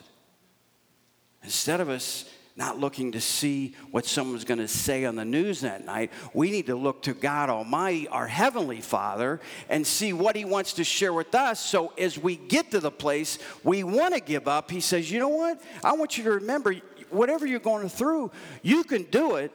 Instead 1.44 1.80
of 1.80 1.90
us 1.90 2.26
not 2.56 2.80
looking 2.80 3.14
to 3.14 3.22
see 3.22 3.74
what 3.90 4.06
someone's 4.06 4.46
going 4.46 4.60
to 4.60 4.68
say 4.68 5.06
on 5.06 5.16
the 5.16 5.26
news 5.26 5.62
that 5.62 5.86
night. 5.86 6.12
We 6.34 6.52
need 6.52 6.68
to 6.68 6.76
look 6.76 7.02
to 7.04 7.14
God 7.14 7.50
Almighty, 7.50 8.08
our 8.08 8.28
Heavenly 8.28 8.82
Father, 8.82 9.40
and 9.70 9.86
see 9.86 10.14
what 10.14 10.36
He 10.36 10.46
wants 10.46 10.74
to 10.74 10.84
share 10.84 11.14
with 11.14 11.34
us. 11.34 11.60
So 11.60 11.94
as 11.98 12.18
we 12.18 12.36
get 12.36 12.72
to 12.72 12.80
the 12.80 12.92
place 12.92 13.40
we 13.64 13.84
want 13.84 14.14
to 14.14 14.20
give 14.20 14.48
up, 14.48 14.70
He 14.70 14.82
says, 14.82 15.12
You 15.12 15.20
know 15.20 15.30
what? 15.30 15.62
I 15.84 15.94
want 15.94 16.18
you 16.18 16.24
to 16.26 16.32
remember 16.32 16.76
whatever 17.10 17.48
you're 17.48 17.60
going 17.60 17.90
through, 17.90 18.32
you 18.62 18.84
can 18.84 19.04
do 19.04 19.36
it 19.36 19.52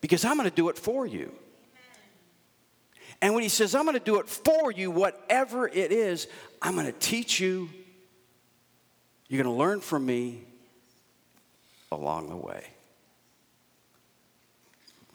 because 0.00 0.24
I'm 0.24 0.36
going 0.36 0.48
to 0.48 0.54
do 0.54 0.68
it 0.68 0.78
for 0.78 1.04
you. 1.04 1.32
And 3.20 3.34
when 3.34 3.42
He 3.42 3.48
says, 3.48 3.74
I'm 3.74 3.84
going 3.84 3.98
to 3.98 4.04
do 4.04 4.20
it 4.20 4.28
for 4.28 4.70
you, 4.70 4.92
whatever 4.92 5.66
it 5.66 5.90
is, 5.90 6.28
I'm 6.62 6.74
going 6.74 6.86
to 6.86 6.92
teach 6.92 7.40
you. 7.40 7.68
You're 9.28 9.42
going 9.42 9.52
to 9.52 9.58
learn 9.58 9.80
from 9.80 10.06
me 10.06 10.44
along 11.90 12.28
the 12.28 12.36
way. 12.36 12.66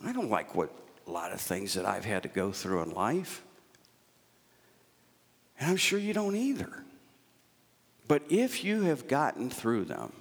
I 0.03 0.13
don't 0.13 0.29
like 0.29 0.55
what 0.55 0.71
a 1.07 1.11
lot 1.11 1.31
of 1.31 1.39
things 1.39 1.73
that 1.75 1.85
I've 1.85 2.05
had 2.05 2.23
to 2.23 2.29
go 2.29 2.51
through 2.51 2.81
in 2.83 2.91
life. 2.91 3.43
And 5.59 5.69
I'm 5.69 5.77
sure 5.77 5.99
you 5.99 6.13
don't 6.13 6.35
either. 6.35 6.83
But 8.07 8.23
if 8.29 8.63
you 8.63 8.81
have 8.81 9.07
gotten 9.07 9.49
through 9.49 9.85
them, 9.85 10.11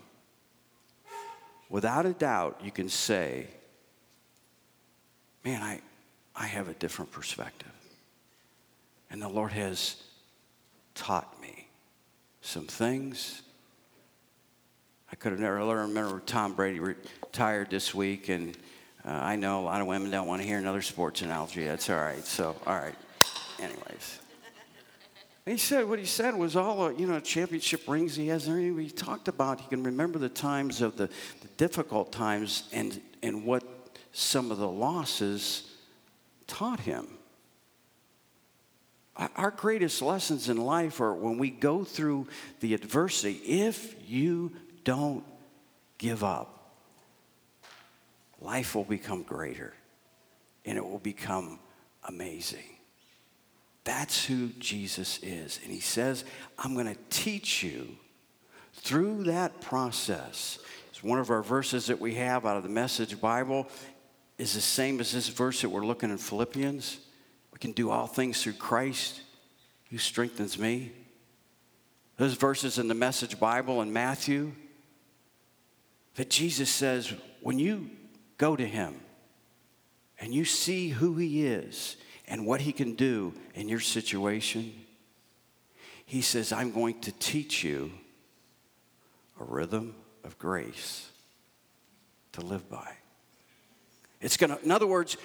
without 1.69 2.07
a 2.07 2.13
doubt, 2.13 2.61
you 2.63 2.71
can 2.71 2.89
say, 2.89 3.47
man, 5.45 5.63
I, 5.63 5.81
I 6.37 6.47
have 6.47 6.69
a 6.69 6.75
different 6.75 7.11
perspective. 7.11 7.73
And 9.11 9.21
the 9.21 9.29
Lord 9.29 9.53
has 9.53 9.97
taught 10.95 11.41
me 11.41 11.69
some 12.43 12.67
things. 12.67 13.43
I 15.13 15.17
could 15.17 15.33
have 15.33 15.41
never. 15.41 15.57
Remember, 15.57 16.21
Tom 16.21 16.55
Brady 16.55 16.79
retired 16.79 17.71
this 17.71 17.95
week, 17.95 18.29
and 18.29 18.57
uh, 19.05 19.11
I 19.11 19.37
know 19.37 19.61
a 19.61 19.65
lot 19.65 19.81
of 19.81 19.87
women 19.87 20.11
don't 20.11 20.27
want 20.27 20.41
to 20.43 20.47
hear 20.47 20.59
another 20.59 20.83
sports 20.83 21.23
analogy. 21.23 21.65
That's 21.65 21.91
all 21.91 21.97
right. 21.97 22.25
So, 22.25 22.57
all 22.67 22.77
right. 22.77 22.95
Anyways. 23.59 24.21
And 25.47 25.55
he 25.55 25.59
said 25.59 25.89
what 25.89 25.99
he 25.99 26.05
said 26.05 26.37
was 26.37 26.55
all 26.55 26.83
uh, 26.83 26.91
you 26.91 27.07
know 27.07 27.19
championship 27.19 27.89
rings 27.89 28.15
he 28.15 28.29
has. 28.29 28.47
He 28.47 28.91
talked 28.91 29.27
about 29.27 29.61
he 29.61 29.69
can 29.69 29.83
remember 29.83 30.19
the 30.19 30.29
times 30.29 30.81
of 30.81 30.97
the, 30.97 31.09
the 31.41 31.49
difficult 31.57 32.13
times 32.13 32.69
and 32.73 33.01
and 33.23 33.45
what 33.45 33.65
some 34.13 34.51
of 34.51 34.59
the 34.59 34.69
losses 34.69 35.71
taught 36.47 36.81
him. 36.81 37.07
Our 39.37 39.51
greatest 39.51 40.03
lessons 40.03 40.49
in 40.49 40.57
life 40.57 41.01
are 41.01 41.15
when 41.15 41.37
we 41.37 41.51
go 41.51 41.85
through 41.85 42.29
the 42.61 42.73
adversity. 42.75 43.35
If 43.45 43.95
you 44.09 44.53
don't 44.91 45.23
give 45.99 46.25
up, 46.25 46.75
life 48.41 48.75
will 48.75 48.83
become 48.83 49.23
greater 49.23 49.73
and 50.65 50.77
it 50.77 50.85
will 50.85 50.99
become 50.99 51.61
amazing. 52.09 52.65
That's 53.85 54.25
who 54.25 54.49
Jesus 54.59 55.21
is. 55.23 55.61
And 55.63 55.73
he 55.73 55.79
says, 55.79 56.25
I'm 56.59 56.75
going 56.75 56.93
to 56.93 57.01
teach 57.09 57.63
you 57.63 57.87
through 58.75 59.23
that 59.25 59.61
process. 59.61 60.59
It's 60.89 61.05
one 61.05 61.21
of 61.21 61.31
our 61.31 61.45
verses 61.45 61.87
that 61.87 62.01
we 62.01 62.17
have 62.17 62.45
out 62.45 62.57
of 62.57 62.65
the 62.65 62.69
Message 62.69 63.21
Bible 63.21 63.69
is 64.39 64.55
the 64.55 64.61
same 64.61 64.99
as 64.99 65.13
this 65.13 65.29
verse 65.29 65.61
that 65.61 65.69
we're 65.69 65.87
looking 65.87 66.11
in 66.11 66.19
Philippians. 66.19 66.99
We 67.53 67.61
can 67.61 67.71
do 67.71 67.91
all 67.91 68.09
things 68.09 68.43
through 68.43 68.55
Christ 68.55 69.21
who 69.91 69.99
strengthens 69.99 70.59
me. 70.59 70.91
Those 72.17 72.35
verses 72.35 72.77
in 72.77 72.89
the 72.89 72.95
Message 72.95 73.39
Bible 73.39 73.83
in 73.83 73.93
Matthew 73.93 74.51
that 76.17 76.31
Jesus 76.31 76.71
says, 76.71 77.13
when 77.41 77.59
you 77.59 77.91
go 78.39 78.57
to 78.57 78.67
him 78.67 79.01
and 80.19 80.35
you 80.35 80.45
see 80.45 80.89
who 80.89 81.17
he 81.17 81.47
is 81.47 81.97
and 82.27 82.47
what 82.47 82.61
he 82.61 82.73
can 82.73 82.95
do 82.95 83.35
in 83.55 83.69
your 83.69 83.81
situation, 83.81 84.73
he 86.05 86.21
says, 86.21 86.53
I'm 86.53 86.73
going 86.73 87.01
to 87.01 87.13
teach 87.13 87.63
you 87.63 87.93
a 89.41 89.45
rhythm 89.45 89.95
of 90.25 90.39
grace 90.39 91.09
to 92.33 92.41
live 92.41 92.69
by. 92.69 92.93
It's 94.21 94.37
going 94.37 94.51
to, 94.51 94.63
in 94.63 94.71
other 94.71 94.87
words, 94.87 95.17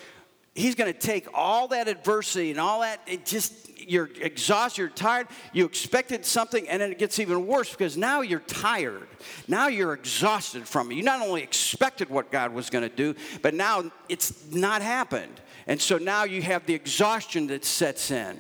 he's 0.56 0.74
going 0.74 0.92
to 0.92 0.98
take 0.98 1.28
all 1.34 1.68
that 1.68 1.88
adversity 1.88 2.50
and 2.50 2.60
all 2.60 2.82
that, 2.82 3.02
it 3.06 3.26
just, 3.26 3.54
you're 3.78 4.10
exhausted, 4.22 4.82
you're 4.82 4.90
tired, 4.90 5.28
you 5.52 5.66
expected 5.66 6.26
something, 6.26 6.68
and 6.70 6.82
then 6.82 6.92
it 6.92 6.98
gets 6.98 7.20
even 7.20 7.46
worse 7.46 7.70
because 7.70 7.98
now 7.98 8.22
you're 8.22 8.40
tired. 8.40 9.08
Now 9.48 9.68
you're 9.68 9.94
exhausted 9.94 10.68
from 10.68 10.92
it. 10.92 10.96
You 10.96 11.04
not 11.04 11.22
only 11.22 11.44
expected 11.44 12.10
what 12.10 12.32
God 12.32 12.54
was 12.54 12.70
going 12.70 12.90
to 12.90 12.96
do, 12.96 13.16
but 13.42 13.54
now 13.54 13.92
it's 14.08 14.50
not 14.52 14.82
happened. 14.82 15.42
And 15.68 15.80
so 15.80 15.98
now 15.98 16.24
you 16.24 16.42
have 16.42 16.66
the 16.66 16.74
exhaustion 16.74 17.48
that 17.48 17.66
sets 17.66 18.10
in. 18.10 18.40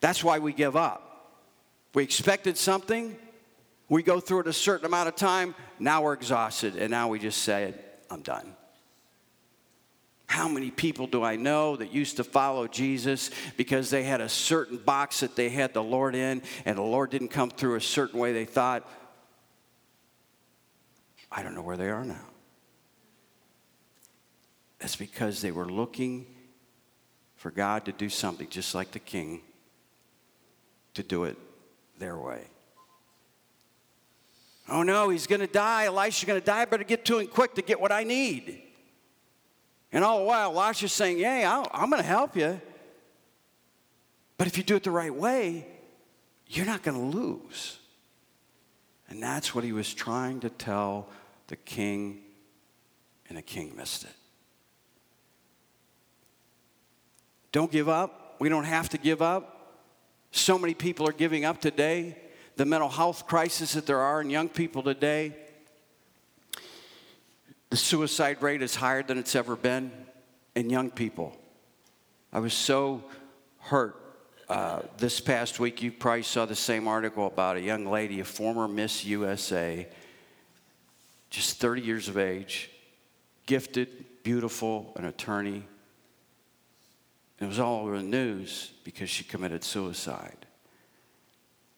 That's 0.00 0.22
why 0.22 0.38
we 0.38 0.52
give 0.52 0.76
up. 0.76 1.06
We 1.94 2.04
expected 2.04 2.56
something, 2.56 3.16
we 3.88 4.02
go 4.04 4.20
through 4.20 4.40
it 4.40 4.46
a 4.46 4.52
certain 4.52 4.86
amount 4.86 5.08
of 5.08 5.16
time, 5.16 5.56
now 5.80 6.02
we're 6.02 6.12
exhausted, 6.12 6.76
and 6.76 6.90
now 6.90 7.08
we 7.08 7.18
just 7.18 7.42
say, 7.42 7.74
I'm 8.08 8.22
done. 8.22 8.54
How 10.30 10.46
many 10.46 10.70
people 10.70 11.08
do 11.08 11.24
I 11.24 11.34
know 11.34 11.74
that 11.74 11.92
used 11.92 12.18
to 12.18 12.24
follow 12.24 12.68
Jesus 12.68 13.32
because 13.56 13.90
they 13.90 14.04
had 14.04 14.20
a 14.20 14.28
certain 14.28 14.76
box 14.76 15.18
that 15.20 15.34
they 15.34 15.48
had 15.48 15.74
the 15.74 15.82
Lord 15.82 16.14
in, 16.14 16.42
and 16.64 16.78
the 16.78 16.82
Lord 16.82 17.10
didn't 17.10 17.30
come 17.30 17.50
through 17.50 17.74
a 17.74 17.80
certain 17.80 18.20
way 18.20 18.32
they 18.32 18.44
thought? 18.44 18.88
I 21.32 21.42
don't 21.42 21.56
know 21.56 21.62
where 21.62 21.76
they 21.76 21.90
are 21.90 22.04
now. 22.04 22.28
That's 24.78 24.94
because 24.94 25.42
they 25.42 25.50
were 25.50 25.66
looking 25.66 26.26
for 27.34 27.50
God 27.50 27.84
to 27.86 27.92
do 27.92 28.08
something 28.08 28.48
just 28.48 28.72
like 28.72 28.92
the 28.92 29.00
king, 29.00 29.40
to 30.94 31.02
do 31.02 31.24
it 31.24 31.36
their 31.98 32.16
way. 32.16 32.44
Oh 34.68 34.84
no, 34.84 35.08
he's 35.08 35.26
going 35.26 35.40
to 35.40 35.48
die. 35.48 35.86
Elisha's 35.86 36.24
going 36.24 36.40
to 36.40 36.46
die. 36.46 36.60
I 36.60 36.64
better 36.66 36.84
get 36.84 37.04
to 37.06 37.18
him 37.18 37.26
quick 37.26 37.56
to 37.56 37.62
get 37.62 37.80
what 37.80 37.90
I 37.90 38.04
need. 38.04 38.69
And 39.92 40.04
all 40.04 40.20
the 40.20 40.24
while, 40.24 40.52
Elisha's 40.52 40.92
saying, 40.92 41.18
Yeah, 41.18 41.64
i 41.72 41.82
am 41.82 41.90
going 41.90 42.02
to 42.02 42.08
help 42.08 42.36
you. 42.36 42.60
But 44.36 44.46
if 44.46 44.56
you 44.56 44.62
do 44.62 44.76
it 44.76 44.84
the 44.84 44.90
right 44.90 45.14
way, 45.14 45.66
you're 46.46 46.66
not 46.66 46.82
going 46.82 46.96
to 46.96 47.18
lose. 47.18 47.78
And 49.08 49.22
that's 49.22 49.54
what 49.54 49.64
he 49.64 49.72
was 49.72 49.92
trying 49.92 50.40
to 50.40 50.50
tell 50.50 51.08
the 51.48 51.56
king, 51.56 52.22
and 53.28 53.36
the 53.36 53.42
king 53.42 53.74
missed 53.76 54.04
it. 54.04 54.14
Don't 57.52 57.70
give 57.70 57.88
up. 57.88 58.36
We 58.38 58.48
don't 58.48 58.64
have 58.64 58.88
to 58.90 58.98
give 58.98 59.20
up. 59.20 59.82
So 60.30 60.58
many 60.58 60.74
people 60.74 61.08
are 61.08 61.12
giving 61.12 61.44
up 61.44 61.60
today. 61.60 62.16
The 62.56 62.64
mental 62.64 62.88
health 62.88 63.26
crisis 63.26 63.72
that 63.72 63.86
there 63.86 63.98
are 63.98 64.20
in 64.20 64.30
young 64.30 64.48
people 64.48 64.82
today. 64.82 65.34
The 67.70 67.76
suicide 67.76 68.42
rate 68.42 68.62
is 68.62 68.74
higher 68.74 69.02
than 69.02 69.16
it's 69.16 69.36
ever 69.36 69.54
been 69.54 69.92
in 70.56 70.70
young 70.70 70.90
people. 70.90 71.36
I 72.32 72.40
was 72.40 72.52
so 72.52 73.04
hurt 73.60 73.96
uh, 74.48 74.82
this 74.98 75.20
past 75.20 75.60
week. 75.60 75.80
You 75.80 75.92
probably 75.92 76.24
saw 76.24 76.46
the 76.46 76.56
same 76.56 76.88
article 76.88 77.28
about 77.28 77.56
a 77.56 77.60
young 77.60 77.86
lady, 77.86 78.18
a 78.18 78.24
former 78.24 78.66
Miss 78.66 79.04
USA, 79.04 79.86
just 81.30 81.58
30 81.58 81.82
years 81.82 82.08
of 82.08 82.18
age, 82.18 82.70
gifted, 83.46 84.04
beautiful, 84.24 84.92
an 84.96 85.04
attorney. 85.04 85.62
It 87.38 87.46
was 87.46 87.60
all 87.60 87.86
over 87.86 87.98
the 87.98 88.02
news 88.02 88.72
because 88.82 89.08
she 89.08 89.22
committed 89.22 89.62
suicide. 89.62 90.46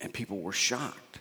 And 0.00 0.10
people 0.10 0.40
were 0.40 0.52
shocked 0.52 1.18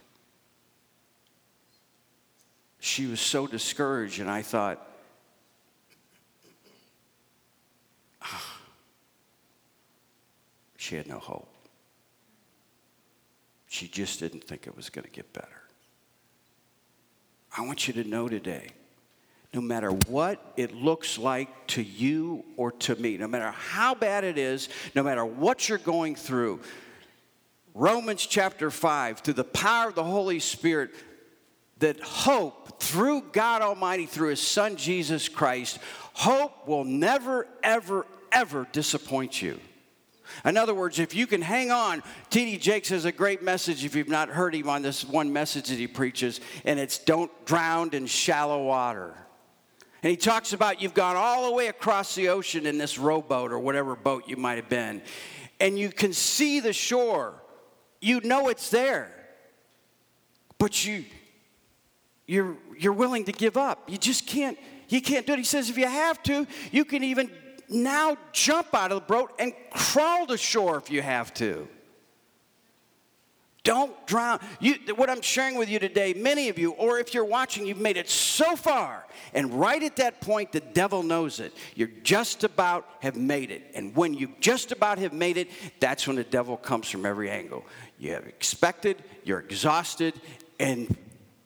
she 2.82 3.06
was 3.06 3.22
so 3.22 3.46
discouraged, 3.46 4.20
and 4.20 4.30
I 4.30 4.42
thought, 4.42 4.86
ah, 8.24 8.58
she 10.78 10.96
had 10.96 11.06
no 11.08 11.20
hope. 11.20 11.48
She 13.68 13.88
just 13.88 14.20
didn't 14.20 14.44
think 14.44 14.66
it 14.66 14.76
was 14.76 14.90
going 14.90 15.06
to 15.06 15.12
get 15.12 15.32
better. 15.32 15.62
I 17.56 17.62
want 17.68 17.88
you 17.88 17.94
to 17.94 18.04
know 18.04 18.28
today 18.28 18.70
no 19.54 19.62
matter 19.62 19.92
what 19.92 20.54
it 20.58 20.74
looks 20.74 21.20
like 21.20 21.50
to 21.68 21.84
you 21.84 22.44
or 22.58 22.72
to 22.72 22.96
me, 22.96 23.18
no 23.18 23.28
matter 23.28 23.52
how 23.52 23.94
bad 23.94 24.24
it 24.24 24.40
is, 24.40 24.70
no 24.96 25.04
matter 25.04 25.24
what 25.24 25.70
you're 25.70 25.78
going 25.78 26.16
through, 26.16 26.62
Romans 27.76 28.26
chapter 28.26 28.72
5, 28.72 29.20
through 29.20 29.34
the 29.36 29.44
power 29.44 29.90
of 29.90 29.96
the 29.96 30.04
Holy 30.04 30.40
Spirit, 30.40 30.92
that 31.82 32.00
hope 32.00 32.82
through 32.82 33.22
God 33.32 33.62
Almighty, 33.62 34.06
through 34.06 34.30
His 34.30 34.42
Son 34.42 34.76
Jesus 34.76 35.30
Christ, 35.30 35.78
hope 36.14 36.68
will 36.68 36.84
never, 36.84 37.48
ever, 37.62 38.08
ever 38.32 38.68
disappoint 38.72 39.42
you. 39.42 39.60
In 40.46 40.58
other 40.58 40.74
words, 40.74 41.00
if 41.00 41.14
you 41.14 41.28
can 41.28 41.42
hang 41.42 41.72
on, 41.72 42.04
T.D. 42.30 42.58
Jakes 42.58 42.90
has 42.90 43.06
a 43.06 43.12
great 43.12 43.44
message 43.44 43.84
if 43.84 43.96
you've 43.96 44.08
not 44.08 44.30
heard 44.30 44.56
him 44.56 44.70
on 44.70 44.82
this 44.82 45.04
one 45.04 45.32
message 45.34 45.68
that 45.68 45.78
he 45.78 45.88
preaches, 45.88 46.40
and 46.64 46.80
it's 46.80 46.98
don't 46.98 47.32
drown 47.46 47.90
in 47.94 48.06
shallow 48.06 48.64
water. 48.64 49.14
And 50.04 50.10
he 50.10 50.18
talks 50.18 50.54
about 50.54 50.82
you've 50.82 50.94
gone 50.94 51.16
all 51.16 51.50
the 51.50 51.56
way 51.56 51.68
across 51.68 52.16
the 52.16 52.30
ocean 52.30 52.66
in 52.66 52.78
this 52.78 52.98
rowboat 52.98 53.52
or 53.52 53.60
whatever 53.60 53.96
boat 53.96 54.24
you 54.28 54.38
might 54.38 54.56
have 54.56 54.70
been, 54.70 55.02
and 55.60 55.78
you 55.78 55.90
can 55.90 56.14
see 56.14 56.60
the 56.60 56.74
shore. 56.74 57.36
You 58.00 58.22
know 58.22 58.48
it's 58.48 58.70
there. 58.70 59.12
But 60.58 60.86
you 60.86 61.06
you're, 62.32 62.56
you're 62.80 62.94
willing 62.94 63.26
to 63.26 63.34
give 63.34 63.58
up. 63.58 63.90
You 63.90 63.98
just 63.98 64.26
can't, 64.26 64.58
you 64.88 65.02
can't 65.02 65.28
do 65.28 65.34
it. 65.34 65.40
He 65.40 65.44
says, 65.44 65.70
if 65.70 65.78
you 65.78 65.86
have 65.86 66.24
to, 66.24 66.48
you 66.72 66.86
can 66.86 67.04
even 67.04 67.30
now 67.68 68.16
jump 68.32 68.74
out 68.74 68.94
of 68.94 69.02
the 69.02 69.14
boat 69.14 69.34
and 69.38 69.52
crawl 69.70 70.26
to 70.28 70.38
shore 70.38 70.78
if 70.78 70.90
you 70.90 71.02
have 71.02 71.34
to. 71.34 71.68
Don't 73.64 74.08
drown. 74.08 74.40
You, 74.62 74.76
what 74.96 75.10
I'm 75.10 75.22
sharing 75.22 75.58
with 75.58 75.68
you 75.68 75.78
today, 75.78 76.14
many 76.14 76.48
of 76.48 76.58
you, 76.58 76.72
or 76.72 77.00
if 77.00 77.14
you're 77.14 77.26
watching, 77.26 77.68
you've 77.68 77.82
made 77.82 77.98
it 77.98 78.10
so 78.10 78.56
far. 78.56 79.06
And 79.34 79.60
right 79.60 79.84
at 79.84 79.98
that 79.98 80.22
point, 80.22 80.54
the 80.54 80.62
devil 80.62 81.04
knows 81.04 81.42
it. 81.42 81.54
You're 81.76 81.92
just 82.02 82.46
about 82.46 82.88
have 83.02 83.18
made 83.18 83.52
it. 83.52 83.64
And 83.76 83.94
when 83.94 84.14
you 84.14 84.32
just 84.40 84.72
about 84.72 85.00
have 85.00 85.12
made 85.12 85.36
it, 85.36 85.50
that's 85.82 86.08
when 86.08 86.16
the 86.16 86.24
devil 86.24 86.56
comes 86.56 86.90
from 86.90 87.06
every 87.06 87.30
angle. 87.30 87.66
You 88.00 88.14
have 88.14 88.26
expected, 88.26 89.04
you're 89.26 89.42
exhausted, 89.42 90.14
and 90.62 90.98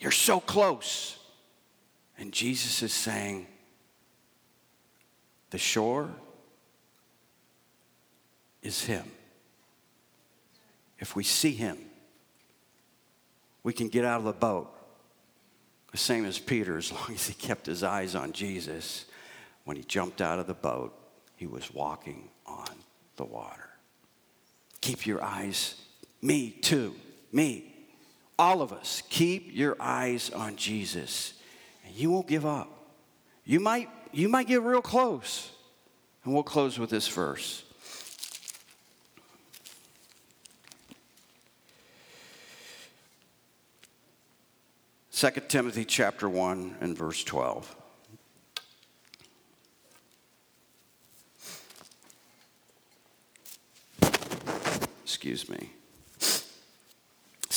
you're 0.06 0.12
so 0.12 0.40
close. 0.40 1.18
And 2.20 2.32
Jesus 2.32 2.84
is 2.84 2.94
saying, 2.94 3.48
the 5.50 5.58
shore 5.58 6.12
is 8.62 8.86
Him. 8.86 9.04
If 11.00 11.16
we 11.16 11.24
see 11.24 11.54
Him, 11.54 11.80
we 13.64 13.74
can 13.74 13.88
get 13.88 14.06
out 14.06 14.20
of 14.20 14.26
the 14.26 14.32
boat. 14.32 14.72
The 15.92 15.98
same 15.98 16.24
as 16.26 16.38
Peter, 16.38 16.78
as 16.78 16.92
long 16.92 17.10
as 17.12 17.28
he 17.28 17.34
kept 17.34 17.66
his 17.66 17.82
eyes 17.82 18.14
on 18.14 18.32
Jesus, 18.32 19.06
when 19.64 19.76
he 19.76 19.82
jumped 19.82 20.22
out 20.22 20.38
of 20.38 20.46
the 20.46 20.54
boat, 20.54 20.96
he 21.36 21.48
was 21.48 21.74
walking 21.74 22.30
on 22.46 22.76
the 23.16 23.26
water. 23.26 23.70
Keep 24.82 25.08
your 25.08 25.24
eyes, 25.24 25.82
me 26.22 26.52
too, 26.52 26.94
me, 27.32 27.75
all 28.38 28.62
of 28.62 28.74
us, 28.74 29.02
keep 29.10 29.56
your 29.56 29.78
eyes 29.80 30.30
on 30.30 30.56
Jesus, 30.56 31.34
and 31.86 31.96
you 31.96 32.12
won't 32.12 32.28
give 32.28 32.46
up. 32.46 32.70
You 33.46 33.60
might, 33.60 33.90
you 34.12 34.28
might 34.28 34.48
get 34.48 34.62
real 34.62 34.82
close. 34.82 35.52
And 36.24 36.34
we'll 36.34 36.44
close 36.44 36.80
with 36.80 36.90
this 36.90 37.08
verse. 37.08 37.64
2 45.12 45.30
Timothy 45.48 45.86
chapter 45.86 46.28
1 46.28 46.76
and 46.82 46.98
verse 46.98 47.24
12. 47.24 47.74
Excuse 55.04 55.48
me. 55.48 55.72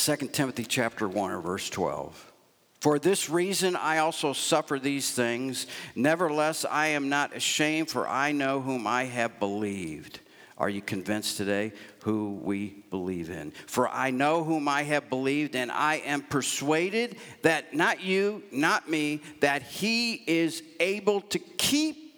2 0.09 0.16
Timothy 0.29 0.64
chapter 0.64 1.07
1 1.07 1.33
and 1.33 1.42
verse 1.42 1.68
12. 1.68 2.33
For 2.81 2.99
this 2.99 3.29
reason 3.29 3.77
I 3.77 3.99
also 3.99 4.33
suffer 4.33 4.79
these 4.79 5.11
things. 5.11 5.66
Nevertheless, 5.94 6.64
I 6.64 6.87
am 6.87 7.11
not 7.11 7.37
ashamed, 7.37 7.90
for 7.90 8.09
I 8.09 8.33
know 8.33 8.62
whom 8.62 8.87
I 8.87 9.05
have 9.05 9.38
believed 9.38 10.21
are 10.57 10.71
you 10.71 10.81
convinced 10.81 11.37
today 11.37 11.75
who 12.05 12.40
we 12.42 12.83
believe 12.88 13.29
in? 13.29 13.51
For 13.66 13.87
I 13.87 14.11
know 14.11 14.44
whom 14.44 14.66
I 14.66 14.83
have 14.85 15.11
believed, 15.11 15.55
and 15.55 15.71
I 15.71 15.97
am 15.97 16.23
persuaded 16.23 17.18
that 17.42 17.75
not 17.75 18.03
you, 18.03 18.42
not 18.51 18.88
me, 18.88 19.21
that 19.40 19.61
he 19.62 20.14
is 20.14 20.62
able 20.81 21.21
to 21.21 21.38
keep 21.38 22.14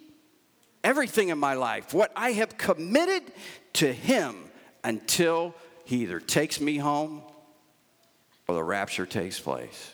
everything 0.84 1.30
in 1.30 1.38
my 1.38 1.54
life, 1.54 1.92
what 1.92 2.12
I 2.14 2.34
have 2.34 2.56
committed 2.56 3.24
to 3.72 3.92
him 3.92 4.36
until 4.84 5.56
he 5.84 6.02
either 6.02 6.20
takes 6.20 6.60
me 6.60 6.78
home 6.78 7.22
or 8.50 8.54
the 8.54 8.64
rapture 8.64 9.06
takes 9.06 9.38
place. 9.38 9.92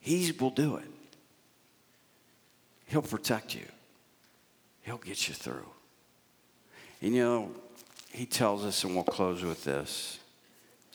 He 0.00 0.32
will 0.32 0.50
do 0.50 0.76
it. 0.76 0.88
He'll 2.86 3.02
protect 3.02 3.54
you. 3.54 3.64
He'll 4.82 4.98
get 4.98 5.28
you 5.28 5.34
through. 5.34 5.68
And 7.00 7.14
you 7.14 7.22
know, 7.22 7.50
he 8.10 8.26
tells 8.26 8.64
us, 8.64 8.82
and 8.82 8.94
we'll 8.94 9.04
close 9.04 9.42
with 9.42 9.64
this 9.64 10.18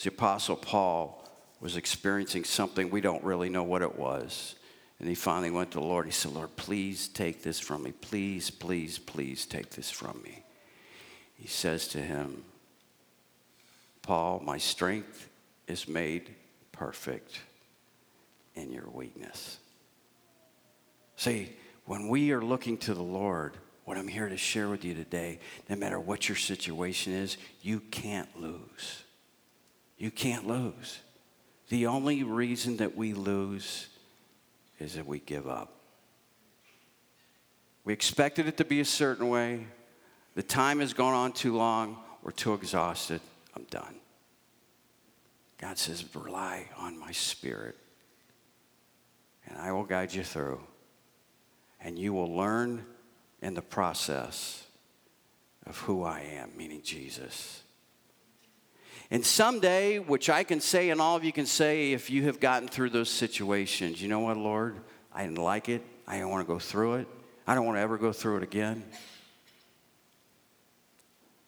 the 0.03 0.09
Apostle 0.09 0.57
Paul 0.57 1.27
was 1.59 1.75
experiencing 1.75 2.43
something 2.43 2.89
we 2.89 3.01
don't 3.01 3.23
really 3.23 3.49
know 3.49 3.63
what 3.63 3.81
it 3.81 3.97
was. 3.97 4.55
And 4.99 5.07
he 5.07 5.15
finally 5.15 5.49
went 5.49 5.71
to 5.71 5.79
the 5.79 5.85
Lord. 5.85 6.05
He 6.05 6.11
said, 6.11 6.33
Lord, 6.33 6.55
please 6.55 7.07
take 7.07 7.41
this 7.41 7.59
from 7.59 7.83
me. 7.83 7.93
Please, 7.93 8.49
please, 8.51 8.99
please 8.99 9.45
take 9.45 9.71
this 9.71 9.89
from 9.89 10.21
me. 10.23 10.43
He 11.35 11.47
says 11.47 11.87
to 11.89 11.99
him, 11.99 12.43
Paul, 14.07 14.41
my 14.45 14.57
strength 14.57 15.27
is 15.67 15.85
made 15.85 16.33
perfect 16.71 17.41
in 18.55 18.71
your 18.71 18.87
weakness. 18.89 19.57
See, 21.17 21.51
when 21.83 22.07
we 22.07 22.31
are 22.31 22.41
looking 22.41 22.77
to 22.77 22.93
the 22.93 23.03
Lord, 23.03 23.57
what 23.83 23.97
I'm 23.97 24.07
here 24.07 24.29
to 24.29 24.37
share 24.37 24.69
with 24.69 24.85
you 24.85 24.93
today, 24.93 25.39
no 25.67 25.75
matter 25.75 25.99
what 25.99 26.29
your 26.29 26.37
situation 26.37 27.11
is, 27.11 27.35
you 27.61 27.81
can't 27.81 28.29
lose. 28.39 29.03
You 29.97 30.09
can't 30.09 30.47
lose. 30.47 30.99
The 31.67 31.87
only 31.87 32.23
reason 32.23 32.77
that 32.77 32.95
we 32.95 33.11
lose 33.11 33.89
is 34.79 34.95
that 34.95 35.05
we 35.05 35.19
give 35.19 35.49
up. 35.49 35.73
We 37.83 37.91
expected 37.91 38.47
it 38.47 38.55
to 38.55 38.63
be 38.63 38.79
a 38.79 38.85
certain 38.85 39.27
way. 39.27 39.67
The 40.35 40.43
time 40.43 40.79
has 40.79 40.93
gone 40.93 41.13
on 41.13 41.33
too 41.33 41.57
long. 41.57 41.97
We're 42.23 42.31
too 42.31 42.53
exhausted. 42.53 43.19
I'm 43.57 43.65
done. 43.71 43.95
God 45.59 45.79
says, 45.79 46.05
rely 46.13 46.67
on 46.77 46.99
my 46.99 47.11
spirit, 47.11 47.75
and 49.47 49.57
I 49.57 49.71
will 49.71 49.83
guide 49.83 50.13
you 50.13 50.23
through. 50.23 50.61
And 51.81 51.97
you 51.97 52.13
will 52.13 52.35
learn 52.35 52.85
in 53.41 53.55
the 53.55 53.63
process 53.63 54.63
of 55.65 55.79
who 55.79 56.03
I 56.03 56.19
am, 56.19 56.51
meaning 56.55 56.83
Jesus. 56.83 57.63
And 59.09 59.25
someday, 59.25 59.97
which 59.97 60.29
I 60.29 60.43
can 60.43 60.61
say, 60.61 60.91
and 60.91 61.01
all 61.01 61.15
of 61.15 61.23
you 61.23 61.31
can 61.31 61.47
say, 61.47 61.93
if 61.93 62.11
you 62.11 62.25
have 62.25 62.39
gotten 62.39 62.67
through 62.67 62.91
those 62.91 63.09
situations, 63.09 63.99
you 63.99 64.07
know 64.07 64.19
what, 64.19 64.37
Lord? 64.37 64.75
I 65.11 65.23
didn't 65.23 65.39
like 65.39 65.67
it. 65.67 65.81
I 66.07 66.17
didn't 66.17 66.29
want 66.29 66.47
to 66.47 66.53
go 66.53 66.59
through 66.59 66.95
it. 66.95 67.07
I 67.47 67.55
don't 67.55 67.65
want 67.65 67.77
to 67.77 67.81
ever 67.81 67.97
go 67.97 68.11
through 68.11 68.37
it 68.37 68.43
again. 68.43 68.83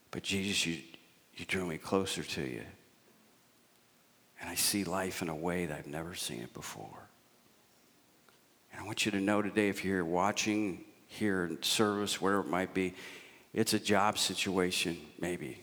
But 0.09 0.23
Jesus, 0.23 0.65
you, 0.65 0.77
you 1.39 1.45
drew 1.45 1.65
me 1.65 1.77
closer 1.77 2.23
to 2.23 2.41
you. 2.41 2.63
And 4.41 4.49
I 4.49 4.55
see 4.55 4.83
life 4.83 5.21
in 5.21 5.29
a 5.29 5.35
way 5.35 5.65
that 5.65 5.77
I've 5.77 5.87
never 5.87 6.15
seen 6.15 6.41
it 6.41 6.53
before. 6.53 7.09
And 8.71 8.81
I 8.81 8.85
want 8.85 9.05
you 9.05 9.11
to 9.11 9.19
know 9.19 9.41
today, 9.41 9.69
if 9.69 9.83
you're 9.83 10.05
watching 10.05 10.85
here 11.07 11.45
in 11.45 11.61
service, 11.61 12.21
wherever 12.21 12.41
it 12.41 12.49
might 12.49 12.73
be. 12.73 12.93
It's 13.53 13.73
a 13.73 13.79
job 13.79 14.17
situation, 14.17 14.97
maybe. 15.19 15.61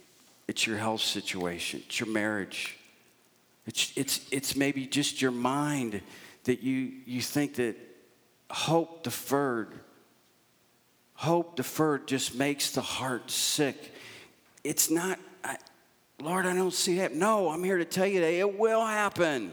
It's 0.48 0.66
your 0.66 0.76
health 0.76 1.00
situation. 1.00 1.82
It's 1.86 2.00
your 2.00 2.08
marriage. 2.08 2.76
It's, 3.64 3.92
it's, 3.96 4.26
it's 4.30 4.56
maybe 4.56 4.86
just 4.86 5.22
your 5.22 5.30
mind 5.30 6.00
that 6.44 6.62
you, 6.62 6.92
you 7.06 7.20
think 7.20 7.54
that 7.54 7.76
hope 8.50 9.04
deferred, 9.04 9.72
hope 11.14 11.56
deferred 11.56 12.06
just 12.06 12.34
makes 12.34 12.72
the 12.72 12.80
heart 12.80 13.30
sick. 13.30 13.92
It's 14.64 14.90
not, 14.90 15.18
Lord, 16.22 16.46
I 16.46 16.54
don't 16.54 16.72
see 16.72 16.96
that. 16.96 17.14
No, 17.14 17.50
I'm 17.50 17.62
here 17.62 17.78
to 17.78 17.84
tell 17.84 18.06
you 18.06 18.20
that 18.20 18.32
it 18.32 18.58
will 18.58 18.84
happen. 18.84 19.52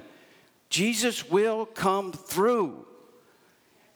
Jesus 0.70 1.30
will 1.30 1.66
come 1.66 2.12
through 2.12 2.86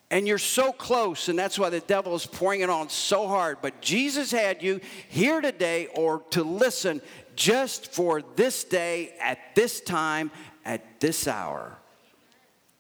and 0.10 0.26
you're 0.26 0.38
so 0.38 0.72
close, 0.72 1.28
and 1.28 1.38
that's 1.38 1.60
why 1.60 1.70
the 1.70 1.82
devil 1.82 2.16
is 2.16 2.26
pouring 2.26 2.62
it 2.62 2.70
on 2.70 2.88
so 2.88 3.28
hard. 3.28 3.58
But 3.62 3.82
Jesus 3.82 4.32
had 4.32 4.64
you 4.64 4.80
here 5.10 5.42
today 5.42 5.88
or 5.88 6.24
to 6.32 6.44
listen 6.44 7.02
just 7.36 7.92
for 7.94 8.22
this 8.36 8.64
day, 8.64 9.14
at 9.20 9.54
this 9.54 9.82
time, 9.82 10.32
at 10.64 11.02
this 11.02 11.28
hour, 11.28 11.78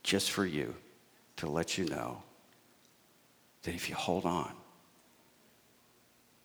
just 0.03 0.31
for 0.31 0.45
you 0.45 0.73
to 1.37 1.47
let 1.47 1.77
you 1.77 1.85
know 1.85 2.23
that 3.63 3.75
if 3.75 3.89
you 3.89 3.95
hold 3.95 4.25
on 4.25 4.51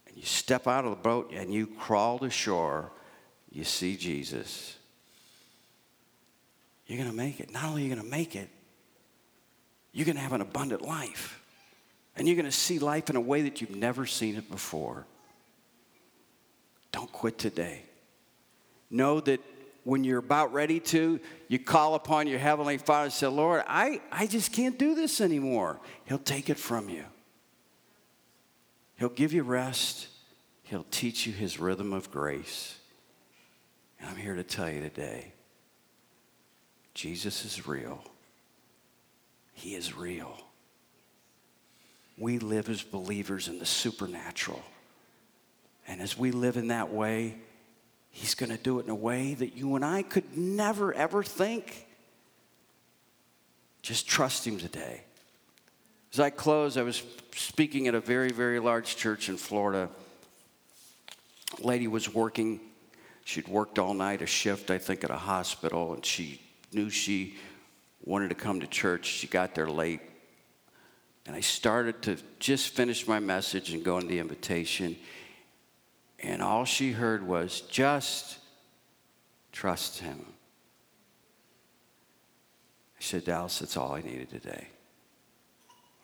and 0.08 0.16
you 0.16 0.24
step 0.24 0.66
out 0.66 0.84
of 0.84 0.90
the 0.90 0.96
boat 0.96 1.32
and 1.32 1.54
you 1.54 1.68
crawl 1.68 2.18
to 2.18 2.28
shore, 2.28 2.90
you 3.52 3.64
see 3.64 3.96
Jesus, 3.96 4.76
you're 6.86 6.98
going 6.98 7.10
to 7.10 7.16
make 7.16 7.38
it. 7.38 7.52
Not 7.52 7.64
only 7.64 7.82
are 7.82 7.84
you 7.86 7.94
going 7.94 8.04
to 8.04 8.10
make 8.10 8.34
it, 8.34 8.48
you're 9.92 10.06
going 10.06 10.16
to 10.16 10.22
have 10.22 10.32
an 10.32 10.40
abundant 10.40 10.82
life. 10.82 11.38
And 12.16 12.26
you're 12.26 12.36
going 12.36 12.46
to 12.46 12.52
see 12.52 12.78
life 12.78 13.08
in 13.10 13.16
a 13.16 13.20
way 13.20 13.42
that 13.42 13.60
you've 13.60 13.76
never 13.76 14.04
seen 14.04 14.36
it 14.36 14.50
before. 14.50 15.06
Don't 16.90 17.10
quit 17.10 17.38
today. 17.38 17.82
Know 18.90 19.20
that 19.20 19.40
when 19.84 20.04
you're 20.04 20.18
about 20.18 20.52
ready 20.52 20.78
to, 20.78 21.18
you 21.48 21.58
call 21.58 21.94
upon 21.94 22.26
your 22.26 22.38
Heavenly 22.38 22.78
Father 22.78 23.04
and 23.04 23.12
say, 23.12 23.26
Lord, 23.26 23.64
I, 23.66 24.00
I 24.10 24.26
just 24.26 24.52
can't 24.52 24.78
do 24.78 24.94
this 24.94 25.20
anymore. 25.20 25.80
He'll 26.04 26.18
take 26.18 26.50
it 26.50 26.58
from 26.58 26.88
you. 26.88 27.04
He'll 28.96 29.08
give 29.08 29.32
you 29.32 29.42
rest. 29.42 30.08
He'll 30.64 30.86
teach 30.90 31.26
you 31.26 31.32
His 31.32 31.58
rhythm 31.58 31.92
of 31.92 32.10
grace. 32.10 32.76
And 34.02 34.10
I'm 34.10 34.16
here 34.16 34.34
to 34.34 34.42
tell 34.42 34.68
you 34.68 34.80
today 34.80 35.32
Jesus 36.92 37.44
is 37.44 37.66
real. 37.66 38.02
He 39.54 39.74
is 39.74 39.96
real. 39.96 40.36
We 42.18 42.38
live 42.38 42.68
as 42.68 42.82
believers 42.82 43.48
in 43.48 43.58
the 43.58 43.66
supernatural. 43.66 44.62
And 45.88 46.00
as 46.00 46.18
we 46.18 46.32
live 46.32 46.56
in 46.56 46.68
that 46.68 46.92
way, 46.92 47.36
He's 48.10 48.34
going 48.34 48.50
to 48.50 48.58
do 48.58 48.78
it 48.78 48.84
in 48.84 48.90
a 48.90 48.94
way 48.94 49.32
that 49.34 49.56
you 49.56 49.74
and 49.74 49.84
I 49.84 50.02
could 50.02 50.36
never, 50.36 50.92
ever 50.92 51.22
think. 51.22 51.86
Just 53.80 54.06
trust 54.06 54.46
Him 54.46 54.58
today. 54.58 55.02
As 56.12 56.20
I 56.20 56.28
close, 56.28 56.76
I 56.76 56.82
was 56.82 57.02
speaking 57.34 57.88
at 57.88 57.94
a 57.94 58.00
very, 58.00 58.30
very 58.30 58.58
large 58.58 58.96
church 58.96 59.30
in 59.30 59.38
Florida. 59.38 59.88
A 61.62 61.66
lady 61.66 61.88
was 61.88 62.12
working, 62.12 62.60
she'd 63.24 63.48
worked 63.48 63.78
all 63.78 63.94
night, 63.94 64.22
a 64.22 64.26
shift, 64.26 64.70
I 64.70 64.78
think, 64.78 65.04
at 65.04 65.10
a 65.10 65.16
hospital, 65.16 65.94
and 65.94 66.04
she 66.04 66.40
knew 66.72 66.90
she 66.90 67.36
wanted 68.04 68.28
to 68.28 68.34
come 68.34 68.60
to 68.60 68.66
church. 68.66 69.06
She 69.06 69.26
got 69.26 69.54
there 69.54 69.68
late. 69.68 70.00
And 71.26 71.36
I 71.36 71.40
started 71.40 72.02
to 72.02 72.16
just 72.40 72.70
finish 72.70 73.06
my 73.06 73.20
message 73.20 73.72
and 73.72 73.84
go 73.84 73.96
into 73.98 74.08
the 74.08 74.18
invitation. 74.18 74.96
And 76.18 76.42
all 76.42 76.64
she 76.64 76.92
heard 76.92 77.26
was, 77.26 77.60
just 77.62 78.38
trust 79.52 80.00
him. 80.00 80.24
I 82.98 83.02
said, 83.02 83.24
Dallas, 83.24 83.60
that's 83.60 83.76
all 83.76 83.94
I 83.94 84.00
needed 84.00 84.30
today. 84.30 84.68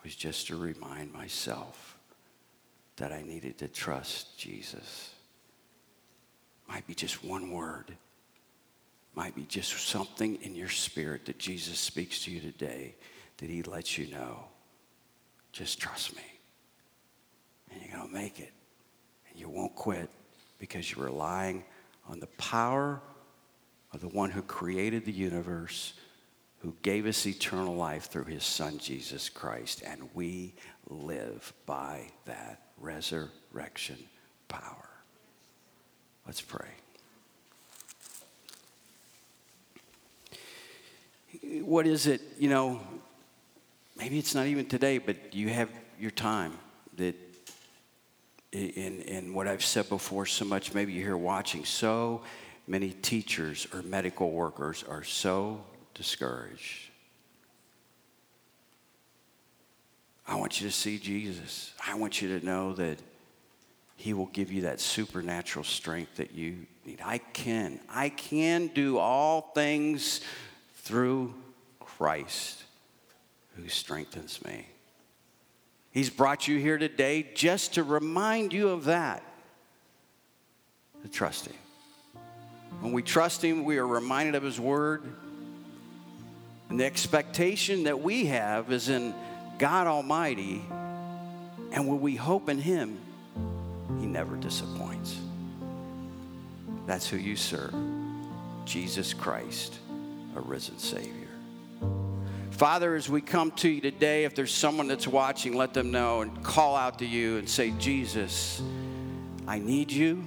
Was 0.05 0.15
just 0.15 0.47
to 0.47 0.57
remind 0.57 1.13
myself 1.13 1.99
that 2.97 3.13
I 3.13 3.23
needed 3.23 3.59
to 3.59 3.69
trust 3.69 4.39
Jesus. 4.39 5.11
Might 6.69 6.87
be 6.87 6.95
just 6.95 7.25
one 7.25 7.51
word 7.51 7.97
might 9.19 9.35
be 9.35 9.43
just 9.43 9.73
something 9.89 10.37
in 10.43 10.55
your 10.55 10.69
spirit 10.69 11.27
that 11.27 11.41
Jesus 11.41 11.77
speaks 11.77 12.23
to 12.23 12.31
you 12.31 12.41
today 12.41 12.95
that 13.39 13.51
he 13.51 13.65
lets 13.65 13.99
you 13.99 14.07
know. 14.13 14.45
Just 15.51 15.81
trust 15.81 16.15
me. 16.15 16.23
And 17.69 17.83
you're 17.83 17.97
going 17.97 18.09
to 18.09 18.15
make 18.15 18.39
it. 18.39 18.53
And 19.29 19.41
you 19.41 19.49
won't 19.49 19.75
quit 19.75 20.09
because 20.61 20.93
you're 20.93 21.07
relying 21.07 21.65
on 22.09 22.21
the 22.21 22.29
power 22.39 23.01
of 23.93 24.01
the 24.01 24.07
one 24.07 24.31
who 24.31 24.41
created 24.41 25.05
the 25.05 25.11
universe, 25.11 25.95
who 26.61 26.77
gave 26.83 27.05
us 27.05 27.27
eternal 27.27 27.75
life 27.75 28.05
through 28.05 28.27
his 28.27 28.45
son, 28.45 28.79
Jesus 28.79 29.29
Christ. 29.29 29.83
And 29.85 30.09
we 30.15 30.55
live 30.89 31.53
by 31.67 32.13
that 32.27 32.69
resurrection 32.79 33.99
power. 34.47 34.88
Let's 36.29 36.43
pray. 36.43 36.69
what 41.63 41.87
is 41.87 42.07
it, 42.07 42.21
you 42.39 42.49
know, 42.49 42.81
maybe 43.97 44.19
it's 44.19 44.35
not 44.35 44.47
even 44.47 44.67
today, 44.67 44.99
but 44.99 45.35
you 45.35 45.49
have 45.49 45.71
your 45.99 46.11
time 46.11 46.53
that 46.97 47.15
in, 48.53 49.01
in 49.03 49.35
what 49.35 49.47
I've 49.47 49.65
said 49.65 49.89
before 49.89 50.27
so 50.27 50.45
much, 50.45 50.75
maybe 50.75 50.93
you're 50.93 51.05
here 51.05 51.17
watching, 51.17 51.65
so 51.65 52.23
many 52.67 52.91
teachers 52.91 53.67
or 53.73 53.83
medical 53.83 54.31
workers 54.31 54.85
are 54.89 55.05
so 55.05 55.65
discouraged. 55.95 56.91
I 60.27 60.37
want 60.37 60.61
you 60.61 60.67
to 60.67 60.73
see 60.75 60.99
Jesus. 60.99 61.73
I 61.87 61.95
want 61.95 62.21
you 62.21 62.39
to 62.39 62.45
know 62.45 62.75
that 62.75 62.99
He 63.99 64.15
will 64.15 64.27
give 64.27 64.53
you 64.53 64.63
that 64.63 64.81
supernatural 64.81 65.65
strength 65.65 66.17
that 66.17 66.33
you 66.33 66.67
need. 66.87 67.01
I 67.05 67.19
can. 67.19 67.81
I 67.91 68.11
can 68.11 68.69
do 68.69 68.97
all 68.97 69.51
things 69.57 70.21
through 70.77 71.35
Christ 71.81 72.63
who 73.57 73.69
strengthens 73.69 74.43
me. 74.45 74.67
He's 75.91 76.11
brought 76.11 76.47
you 76.47 76.61
here 76.61 76.79
today 76.79 77.29
just 77.35 77.75
to 77.75 77.83
remind 77.83 78.53
you 78.53 78.69
of 78.69 78.85
that. 78.85 79.25
To 81.03 81.09
trust 81.09 81.47
Him. 81.47 81.57
When 82.81 82.93
we 82.93 83.03
trust 83.03 83.43
Him, 83.43 83.65
we 83.65 83.79
are 83.79 83.87
reminded 83.87 84.37
of 84.37 84.45
His 84.45 84.61
Word. 84.61 85.03
And 86.69 86.79
the 86.79 86.85
expectation 86.85 87.83
that 87.83 87.99
we 88.01 88.27
have 88.27 88.71
is 88.71 88.91
in 88.91 89.13
God 89.59 89.89
Almighty. 89.89 90.65
And 91.73 91.89
when 91.89 92.01
we 92.01 92.15
hope 92.15 92.49
in 92.49 92.59
Him, 92.59 93.01
He 94.01 94.07
never 94.07 94.37
disappoints. 94.37 95.19
That's 96.87 97.09
who 97.09 97.17
you 97.17 97.37
serve 97.37 97.75
Jesus 98.65 99.15
Christ 99.15 99.79
a 100.37 100.41
risen 100.41 100.79
Savior. 100.79 101.29
Father, 102.51 102.97
as 102.97 103.09
we 103.09 103.21
come 103.21 103.51
to 103.53 103.69
you 103.69 103.81
today, 103.81 104.25
if 104.25 104.35
there's 104.35 104.53
someone 104.53 104.89
that's 104.89 105.07
watching, 105.07 105.57
let 105.57 105.75
them 105.75 105.91
know 105.91 106.23
and 106.23 106.43
call 106.43 106.75
out 106.75 106.99
to 106.99 107.07
you 107.07 107.37
and 107.39 107.49
say, 107.49 107.71
Jesus, 107.79 108.61
I 109.47 109.59
need 109.59 109.93
you. 109.93 110.25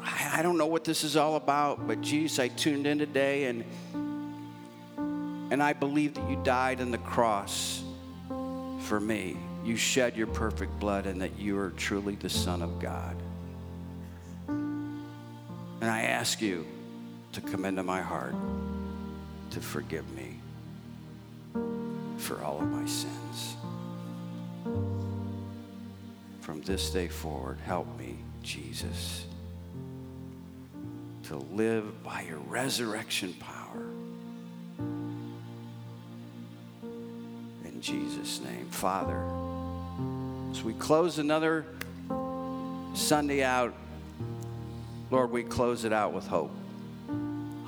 I, 0.00 0.42
don't 0.42 0.56
know 0.56 0.66
what 0.66 0.84
this 0.84 1.04
is 1.04 1.16
all 1.16 1.36
about, 1.36 1.86
but 1.86 2.00
Jesus, 2.00 2.38
I 2.38 2.48
tuned 2.48 2.86
in 2.86 2.98
today 2.98 3.46
and 3.46 3.64
and 5.50 5.62
I 5.62 5.72
believe 5.72 6.14
that 6.14 6.28
you 6.28 6.36
died 6.44 6.80
on 6.80 6.90
the 6.90 6.98
cross 6.98 7.82
for 8.80 9.00
me. 9.00 9.36
You 9.68 9.76
shed 9.76 10.16
your 10.16 10.28
perfect 10.28 10.80
blood 10.80 11.04
and 11.04 11.20
that 11.20 11.38
you 11.38 11.58
are 11.58 11.68
truly 11.76 12.14
the 12.14 12.30
Son 12.30 12.62
of 12.62 12.80
God. 12.80 13.14
And 14.48 15.04
I 15.82 16.04
ask 16.04 16.40
you, 16.40 16.64
to 17.32 17.42
come 17.42 17.66
into 17.66 17.82
my 17.82 18.00
heart 18.00 18.34
to 19.50 19.60
forgive 19.60 20.10
me 20.16 20.40
for 22.16 22.42
all 22.42 22.62
of 22.62 22.68
my 22.70 22.86
sins. 22.86 23.56
From 26.40 26.62
this 26.62 26.88
day 26.88 27.08
forward, 27.08 27.58
help 27.66 27.86
me, 27.98 28.16
Jesus, 28.42 29.26
to 31.24 31.36
live 31.36 32.02
by 32.02 32.22
your 32.22 32.38
resurrection 32.38 33.34
power. 33.34 33.84
In 37.66 37.82
Jesus' 37.82 38.40
name. 38.40 38.66
Father, 38.70 39.22
as 40.50 40.62
we 40.62 40.72
close 40.74 41.18
another 41.18 41.66
Sunday 42.94 43.42
out, 43.42 43.74
Lord, 45.10 45.30
we 45.30 45.42
close 45.42 45.84
it 45.84 45.92
out 45.92 46.12
with 46.12 46.26
hope 46.26 46.50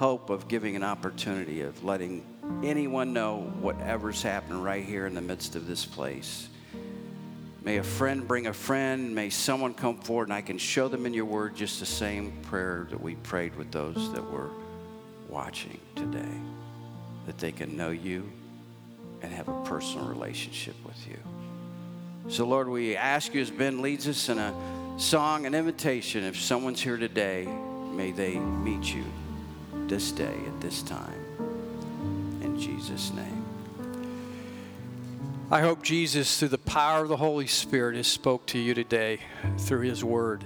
hope 0.01 0.31
of 0.31 0.49
giving 0.49 0.77
an 0.77 0.83
opportunity 0.83 1.61
of 1.61 1.85
letting 1.85 2.25
anyone 2.64 3.12
know 3.12 3.53
whatever's 3.61 4.23
happening 4.23 4.62
right 4.62 4.83
here 4.83 5.07
in 5.07 5.14
the 5.14 5.21
midst 5.21 5.57
of 5.57 5.66
this 5.66 5.85
place. 5.85 6.49
May 7.62 7.77
a 7.77 7.83
friend 7.83 8.27
bring 8.27 8.47
a 8.47 8.53
friend. 8.55 9.14
May 9.14 9.29
someone 9.29 9.75
come 9.75 9.99
forward 9.99 10.29
and 10.29 10.33
I 10.33 10.40
can 10.40 10.57
show 10.57 10.88
them 10.88 11.05
in 11.05 11.12
your 11.12 11.27
word 11.27 11.55
just 11.55 11.81
the 11.81 11.87
same 11.87 12.33
prayer 12.45 12.87
that 12.88 12.99
we 12.99 13.16
prayed 13.16 13.55
with 13.57 13.71
those 13.73 14.11
that 14.14 14.25
were 14.33 14.49
watching 15.29 15.79
today. 15.95 16.33
That 17.27 17.37
they 17.37 17.53
can 17.53 17.77
know 17.77 17.90
you 17.90 18.33
and 19.21 19.31
have 19.31 19.49
a 19.49 19.64
personal 19.64 20.07
relationship 20.07 20.77
with 20.87 21.07
you. 21.07 21.19
So, 22.31 22.47
Lord, 22.47 22.69
we 22.69 22.97
ask 22.97 23.35
you 23.35 23.40
as 23.40 23.51
Ben 23.51 23.83
leads 23.83 24.07
us 24.07 24.29
in 24.29 24.38
a 24.38 24.55
song, 24.99 25.47
an 25.47 25.55
invitation. 25.55 26.23
If 26.23 26.40
someone's 26.40 26.81
here 26.81 26.97
today, 26.97 27.45
may 27.93 28.12
they 28.12 28.38
meet 28.38 28.95
you 28.95 29.05
this 29.88 30.12
day 30.12 30.37
at 30.47 30.61
this 30.61 30.83
time. 30.83 31.25
In 32.40 32.57
Jesus' 32.57 33.12
name. 33.12 33.45
I 35.51 35.61
hope 35.61 35.83
Jesus, 35.83 36.38
through 36.38 36.51
the 36.51 36.59
power 36.59 37.03
of 37.03 37.09
the 37.09 37.16
Holy 37.16 37.49
Spirit, 37.49 37.97
has 37.97 38.07
spoke 38.07 38.47
to 38.47 38.61
you 38.61 38.75
today 38.75 39.19
through 39.59 39.81
his 39.81 40.05
word. 40.05 40.45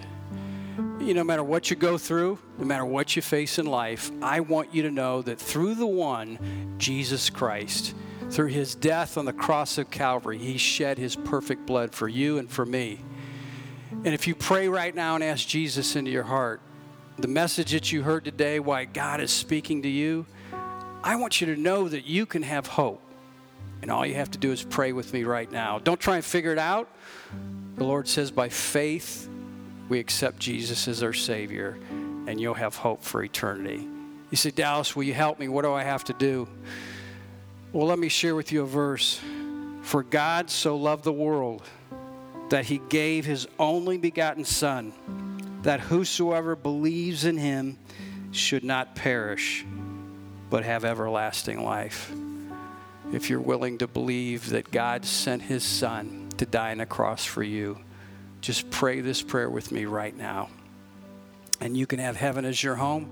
You 1.00 1.12
know, 1.12 1.20
no 1.20 1.24
matter 1.24 1.44
what 1.44 1.68
you 1.68 1.76
go 1.76 1.98
through, 1.98 2.38
no 2.56 2.64
matter 2.64 2.86
what 2.86 3.14
you 3.14 3.20
face 3.20 3.58
in 3.58 3.66
life, 3.66 4.10
I 4.22 4.40
want 4.40 4.74
you 4.74 4.84
to 4.84 4.90
know 4.90 5.20
that 5.20 5.38
through 5.38 5.74
the 5.74 5.86
one, 5.86 6.76
Jesus 6.78 7.28
Christ, 7.28 7.94
through 8.34 8.48
his 8.48 8.74
death 8.74 9.16
on 9.16 9.26
the 9.26 9.32
cross 9.32 9.78
of 9.78 9.90
Calvary, 9.90 10.38
he 10.38 10.58
shed 10.58 10.98
his 10.98 11.14
perfect 11.14 11.66
blood 11.66 11.94
for 11.94 12.08
you 12.08 12.38
and 12.38 12.50
for 12.50 12.66
me. 12.66 12.98
And 13.92 14.08
if 14.08 14.26
you 14.26 14.34
pray 14.34 14.68
right 14.68 14.92
now 14.92 15.14
and 15.14 15.22
ask 15.22 15.46
Jesus 15.46 15.94
into 15.94 16.10
your 16.10 16.24
heart, 16.24 16.60
the 17.16 17.28
message 17.28 17.70
that 17.70 17.92
you 17.92 18.02
heard 18.02 18.24
today, 18.24 18.58
why 18.58 18.86
God 18.86 19.20
is 19.20 19.30
speaking 19.30 19.82
to 19.82 19.88
you, 19.88 20.26
I 21.04 21.14
want 21.14 21.40
you 21.40 21.54
to 21.54 21.60
know 21.60 21.88
that 21.88 22.06
you 22.06 22.26
can 22.26 22.42
have 22.42 22.66
hope. 22.66 23.00
And 23.82 23.90
all 23.90 24.04
you 24.04 24.14
have 24.14 24.32
to 24.32 24.38
do 24.38 24.50
is 24.50 24.64
pray 24.64 24.92
with 24.92 25.12
me 25.12 25.22
right 25.22 25.50
now. 25.50 25.78
Don't 25.78 26.00
try 26.00 26.16
and 26.16 26.24
figure 26.24 26.50
it 26.50 26.58
out. 26.58 26.88
The 27.76 27.84
Lord 27.84 28.08
says, 28.08 28.32
by 28.32 28.48
faith, 28.48 29.28
we 29.88 30.00
accept 30.00 30.40
Jesus 30.40 30.88
as 30.88 31.04
our 31.04 31.12
Savior, 31.12 31.78
and 32.26 32.40
you'll 32.40 32.54
have 32.54 32.74
hope 32.74 33.04
for 33.04 33.22
eternity. 33.22 33.86
You 34.30 34.36
say, 34.36 34.50
Dallas, 34.50 34.96
will 34.96 35.04
you 35.04 35.14
help 35.14 35.38
me? 35.38 35.46
What 35.46 35.62
do 35.62 35.72
I 35.72 35.84
have 35.84 36.02
to 36.04 36.14
do? 36.14 36.48
Well, 37.74 37.88
let 37.88 37.98
me 37.98 38.08
share 38.08 38.36
with 38.36 38.52
you 38.52 38.62
a 38.62 38.66
verse. 38.66 39.20
For 39.82 40.04
God 40.04 40.48
so 40.48 40.76
loved 40.76 41.02
the 41.02 41.12
world 41.12 41.60
that 42.50 42.66
he 42.66 42.78
gave 42.88 43.24
his 43.24 43.48
only 43.58 43.98
begotten 43.98 44.44
Son 44.44 44.92
that 45.62 45.80
whosoever 45.80 46.54
believes 46.54 47.24
in 47.24 47.36
him 47.36 47.76
should 48.30 48.62
not 48.62 48.94
perish, 48.94 49.66
but 50.50 50.62
have 50.62 50.84
everlasting 50.84 51.64
life. 51.64 52.12
If 53.12 53.28
you're 53.28 53.40
willing 53.40 53.78
to 53.78 53.88
believe 53.88 54.50
that 54.50 54.70
God 54.70 55.04
sent 55.04 55.42
his 55.42 55.64
son 55.64 56.28
to 56.36 56.46
die 56.46 56.70
on 56.70 56.78
a 56.80 56.86
cross 56.86 57.24
for 57.24 57.42
you, 57.42 57.80
just 58.40 58.70
pray 58.70 59.00
this 59.00 59.20
prayer 59.20 59.50
with 59.50 59.72
me 59.72 59.86
right 59.86 60.16
now. 60.16 60.48
And 61.60 61.76
you 61.76 61.88
can 61.88 61.98
have 61.98 62.14
heaven 62.14 62.44
as 62.44 62.62
your 62.62 62.76
home. 62.76 63.10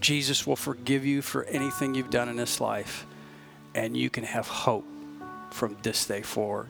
Jesus 0.00 0.46
will 0.46 0.56
forgive 0.56 1.04
you 1.04 1.20
for 1.20 1.44
anything 1.44 1.94
you've 1.94 2.10
done 2.10 2.30
in 2.30 2.36
this 2.36 2.62
life. 2.62 3.04
And 3.74 3.96
you 3.96 4.10
can 4.10 4.24
have 4.24 4.48
hope 4.48 4.86
from 5.50 5.76
this 5.82 6.06
day 6.06 6.22
forward. 6.22 6.68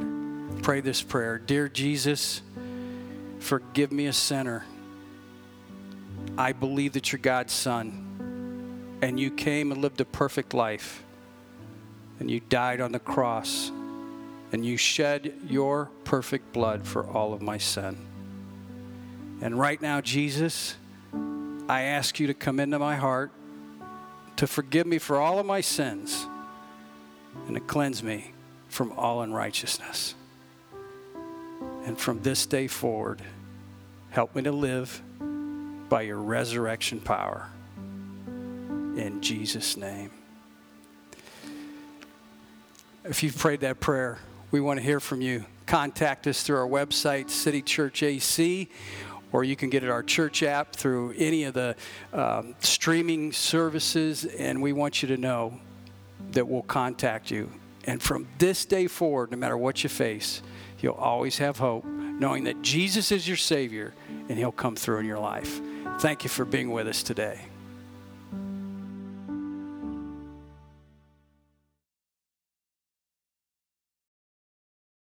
Pray 0.63 0.81
this 0.81 1.03
prayer 1.03 1.39
Dear 1.39 1.69
Jesus, 1.69 2.43
forgive 3.39 3.93
me 3.93 4.07
a 4.07 4.13
sinner. 4.13 4.65
I 6.37 6.53
believe 6.53 6.93
that 6.93 7.13
you're 7.13 7.21
God's 7.21 7.53
son, 7.53 8.99
and 9.03 9.19
you 9.19 9.31
came 9.31 9.73
and 9.73 9.81
lived 9.81 10.01
a 10.01 10.05
perfect 10.05 10.55
life, 10.55 11.03
and 12.19 12.31
you 12.31 12.41
died 12.41 12.81
on 12.81 12.93
the 12.93 12.99
cross, 12.99 13.71
and 14.53 14.65
you 14.65 14.77
shed 14.77 15.33
your 15.49 15.91
perfect 16.05 16.53
blood 16.53 16.87
for 16.87 17.07
all 17.07 17.33
of 17.33 17.41
my 17.41 17.59
sin. 17.59 17.97
And 19.41 19.59
right 19.59 19.81
now, 19.81 20.01
Jesus, 20.03 20.77
I 21.69 21.83
ask 21.83 22.21
you 22.21 22.27
to 22.27 22.35
come 22.35 22.61
into 22.61 22.79
my 22.79 22.97
heart, 22.97 23.31
to 24.37 24.47
forgive 24.47 24.87
me 24.87 24.99
for 24.99 25.19
all 25.19 25.39
of 25.39 25.47
my 25.47 25.63
sins, 25.63 26.27
and 27.47 27.55
to 27.55 27.61
cleanse 27.61 28.03
me 28.03 28.33
from 28.69 28.93
all 28.93 29.23
unrighteousness. 29.23 30.15
And 31.85 31.99
from 31.99 32.23
this 32.23 32.47
day 32.47 32.67
forward, 32.67 33.23
help 34.11 34.35
me 34.35 34.43
to 34.43 34.53
live 34.53 35.03
by 35.89 36.03
your 36.03 36.19
resurrection 36.19 37.01
power. 37.01 37.49
In 38.27 39.19
Jesus' 39.21 39.77
name. 39.77 40.11
If 43.05 43.23
you've 43.23 43.37
prayed 43.37 43.61
that 43.61 43.81
prayer, 43.81 44.19
we 44.51 44.61
want 44.61 44.79
to 44.79 44.85
hear 44.85 45.01
from 45.01 45.21
you. 45.21 45.45
Contact 45.67 46.27
us 46.27 46.43
through 46.43 46.59
our 46.59 46.69
website, 46.69 47.31
City 47.31 47.63
Church 47.63 48.03
AC, 48.03 48.69
or 49.33 49.43
you 49.45 49.57
can 49.57 49.71
get 49.71 49.83
it 49.85 49.91
our 49.91 50.03
church 50.03 50.43
app 50.43 50.75
through 50.75 51.15
any 51.17 51.45
of 51.45 51.55
the 51.55 51.77
um, 52.13 52.55
streaming 52.61 53.33
services, 53.33 54.25
and 54.25 54.61
we 54.61 54.73
want 54.73 55.03
you 55.03 55.09
to 55.09 55.17
know 55.17 55.61
that 56.33 56.47
we'll 56.49 56.63
contact 56.63 57.31
you. 57.31 57.51
And 57.85 58.03
from 58.03 58.29
this 58.39 58.65
day 58.65 58.87
forward, 58.87 59.31
no 59.31 59.37
matter 59.37 59.57
what 59.57 59.83
you 59.83 59.89
face, 59.89 60.43
you'll 60.81 60.95
always 60.95 61.39
have 61.39 61.59
hope, 61.59 61.85
knowing 61.85 62.45
that 62.45 62.63
Jesus 62.63 63.11
is 63.11 63.27
your 63.27 63.37
Savior 63.37 63.95
and 64.29 64.39
He'll 64.39 64.53
come 64.53 64.77
through 64.77 64.99
in 64.99 65.07
your 65.07 65.19
life. 65.19 65.61
Thank 66.01 66.25
you 66.25 66.31
for 66.31 66.45
being 66.45 66.71
with 66.71 66.87
us 66.89 67.03
today. 67.03 67.50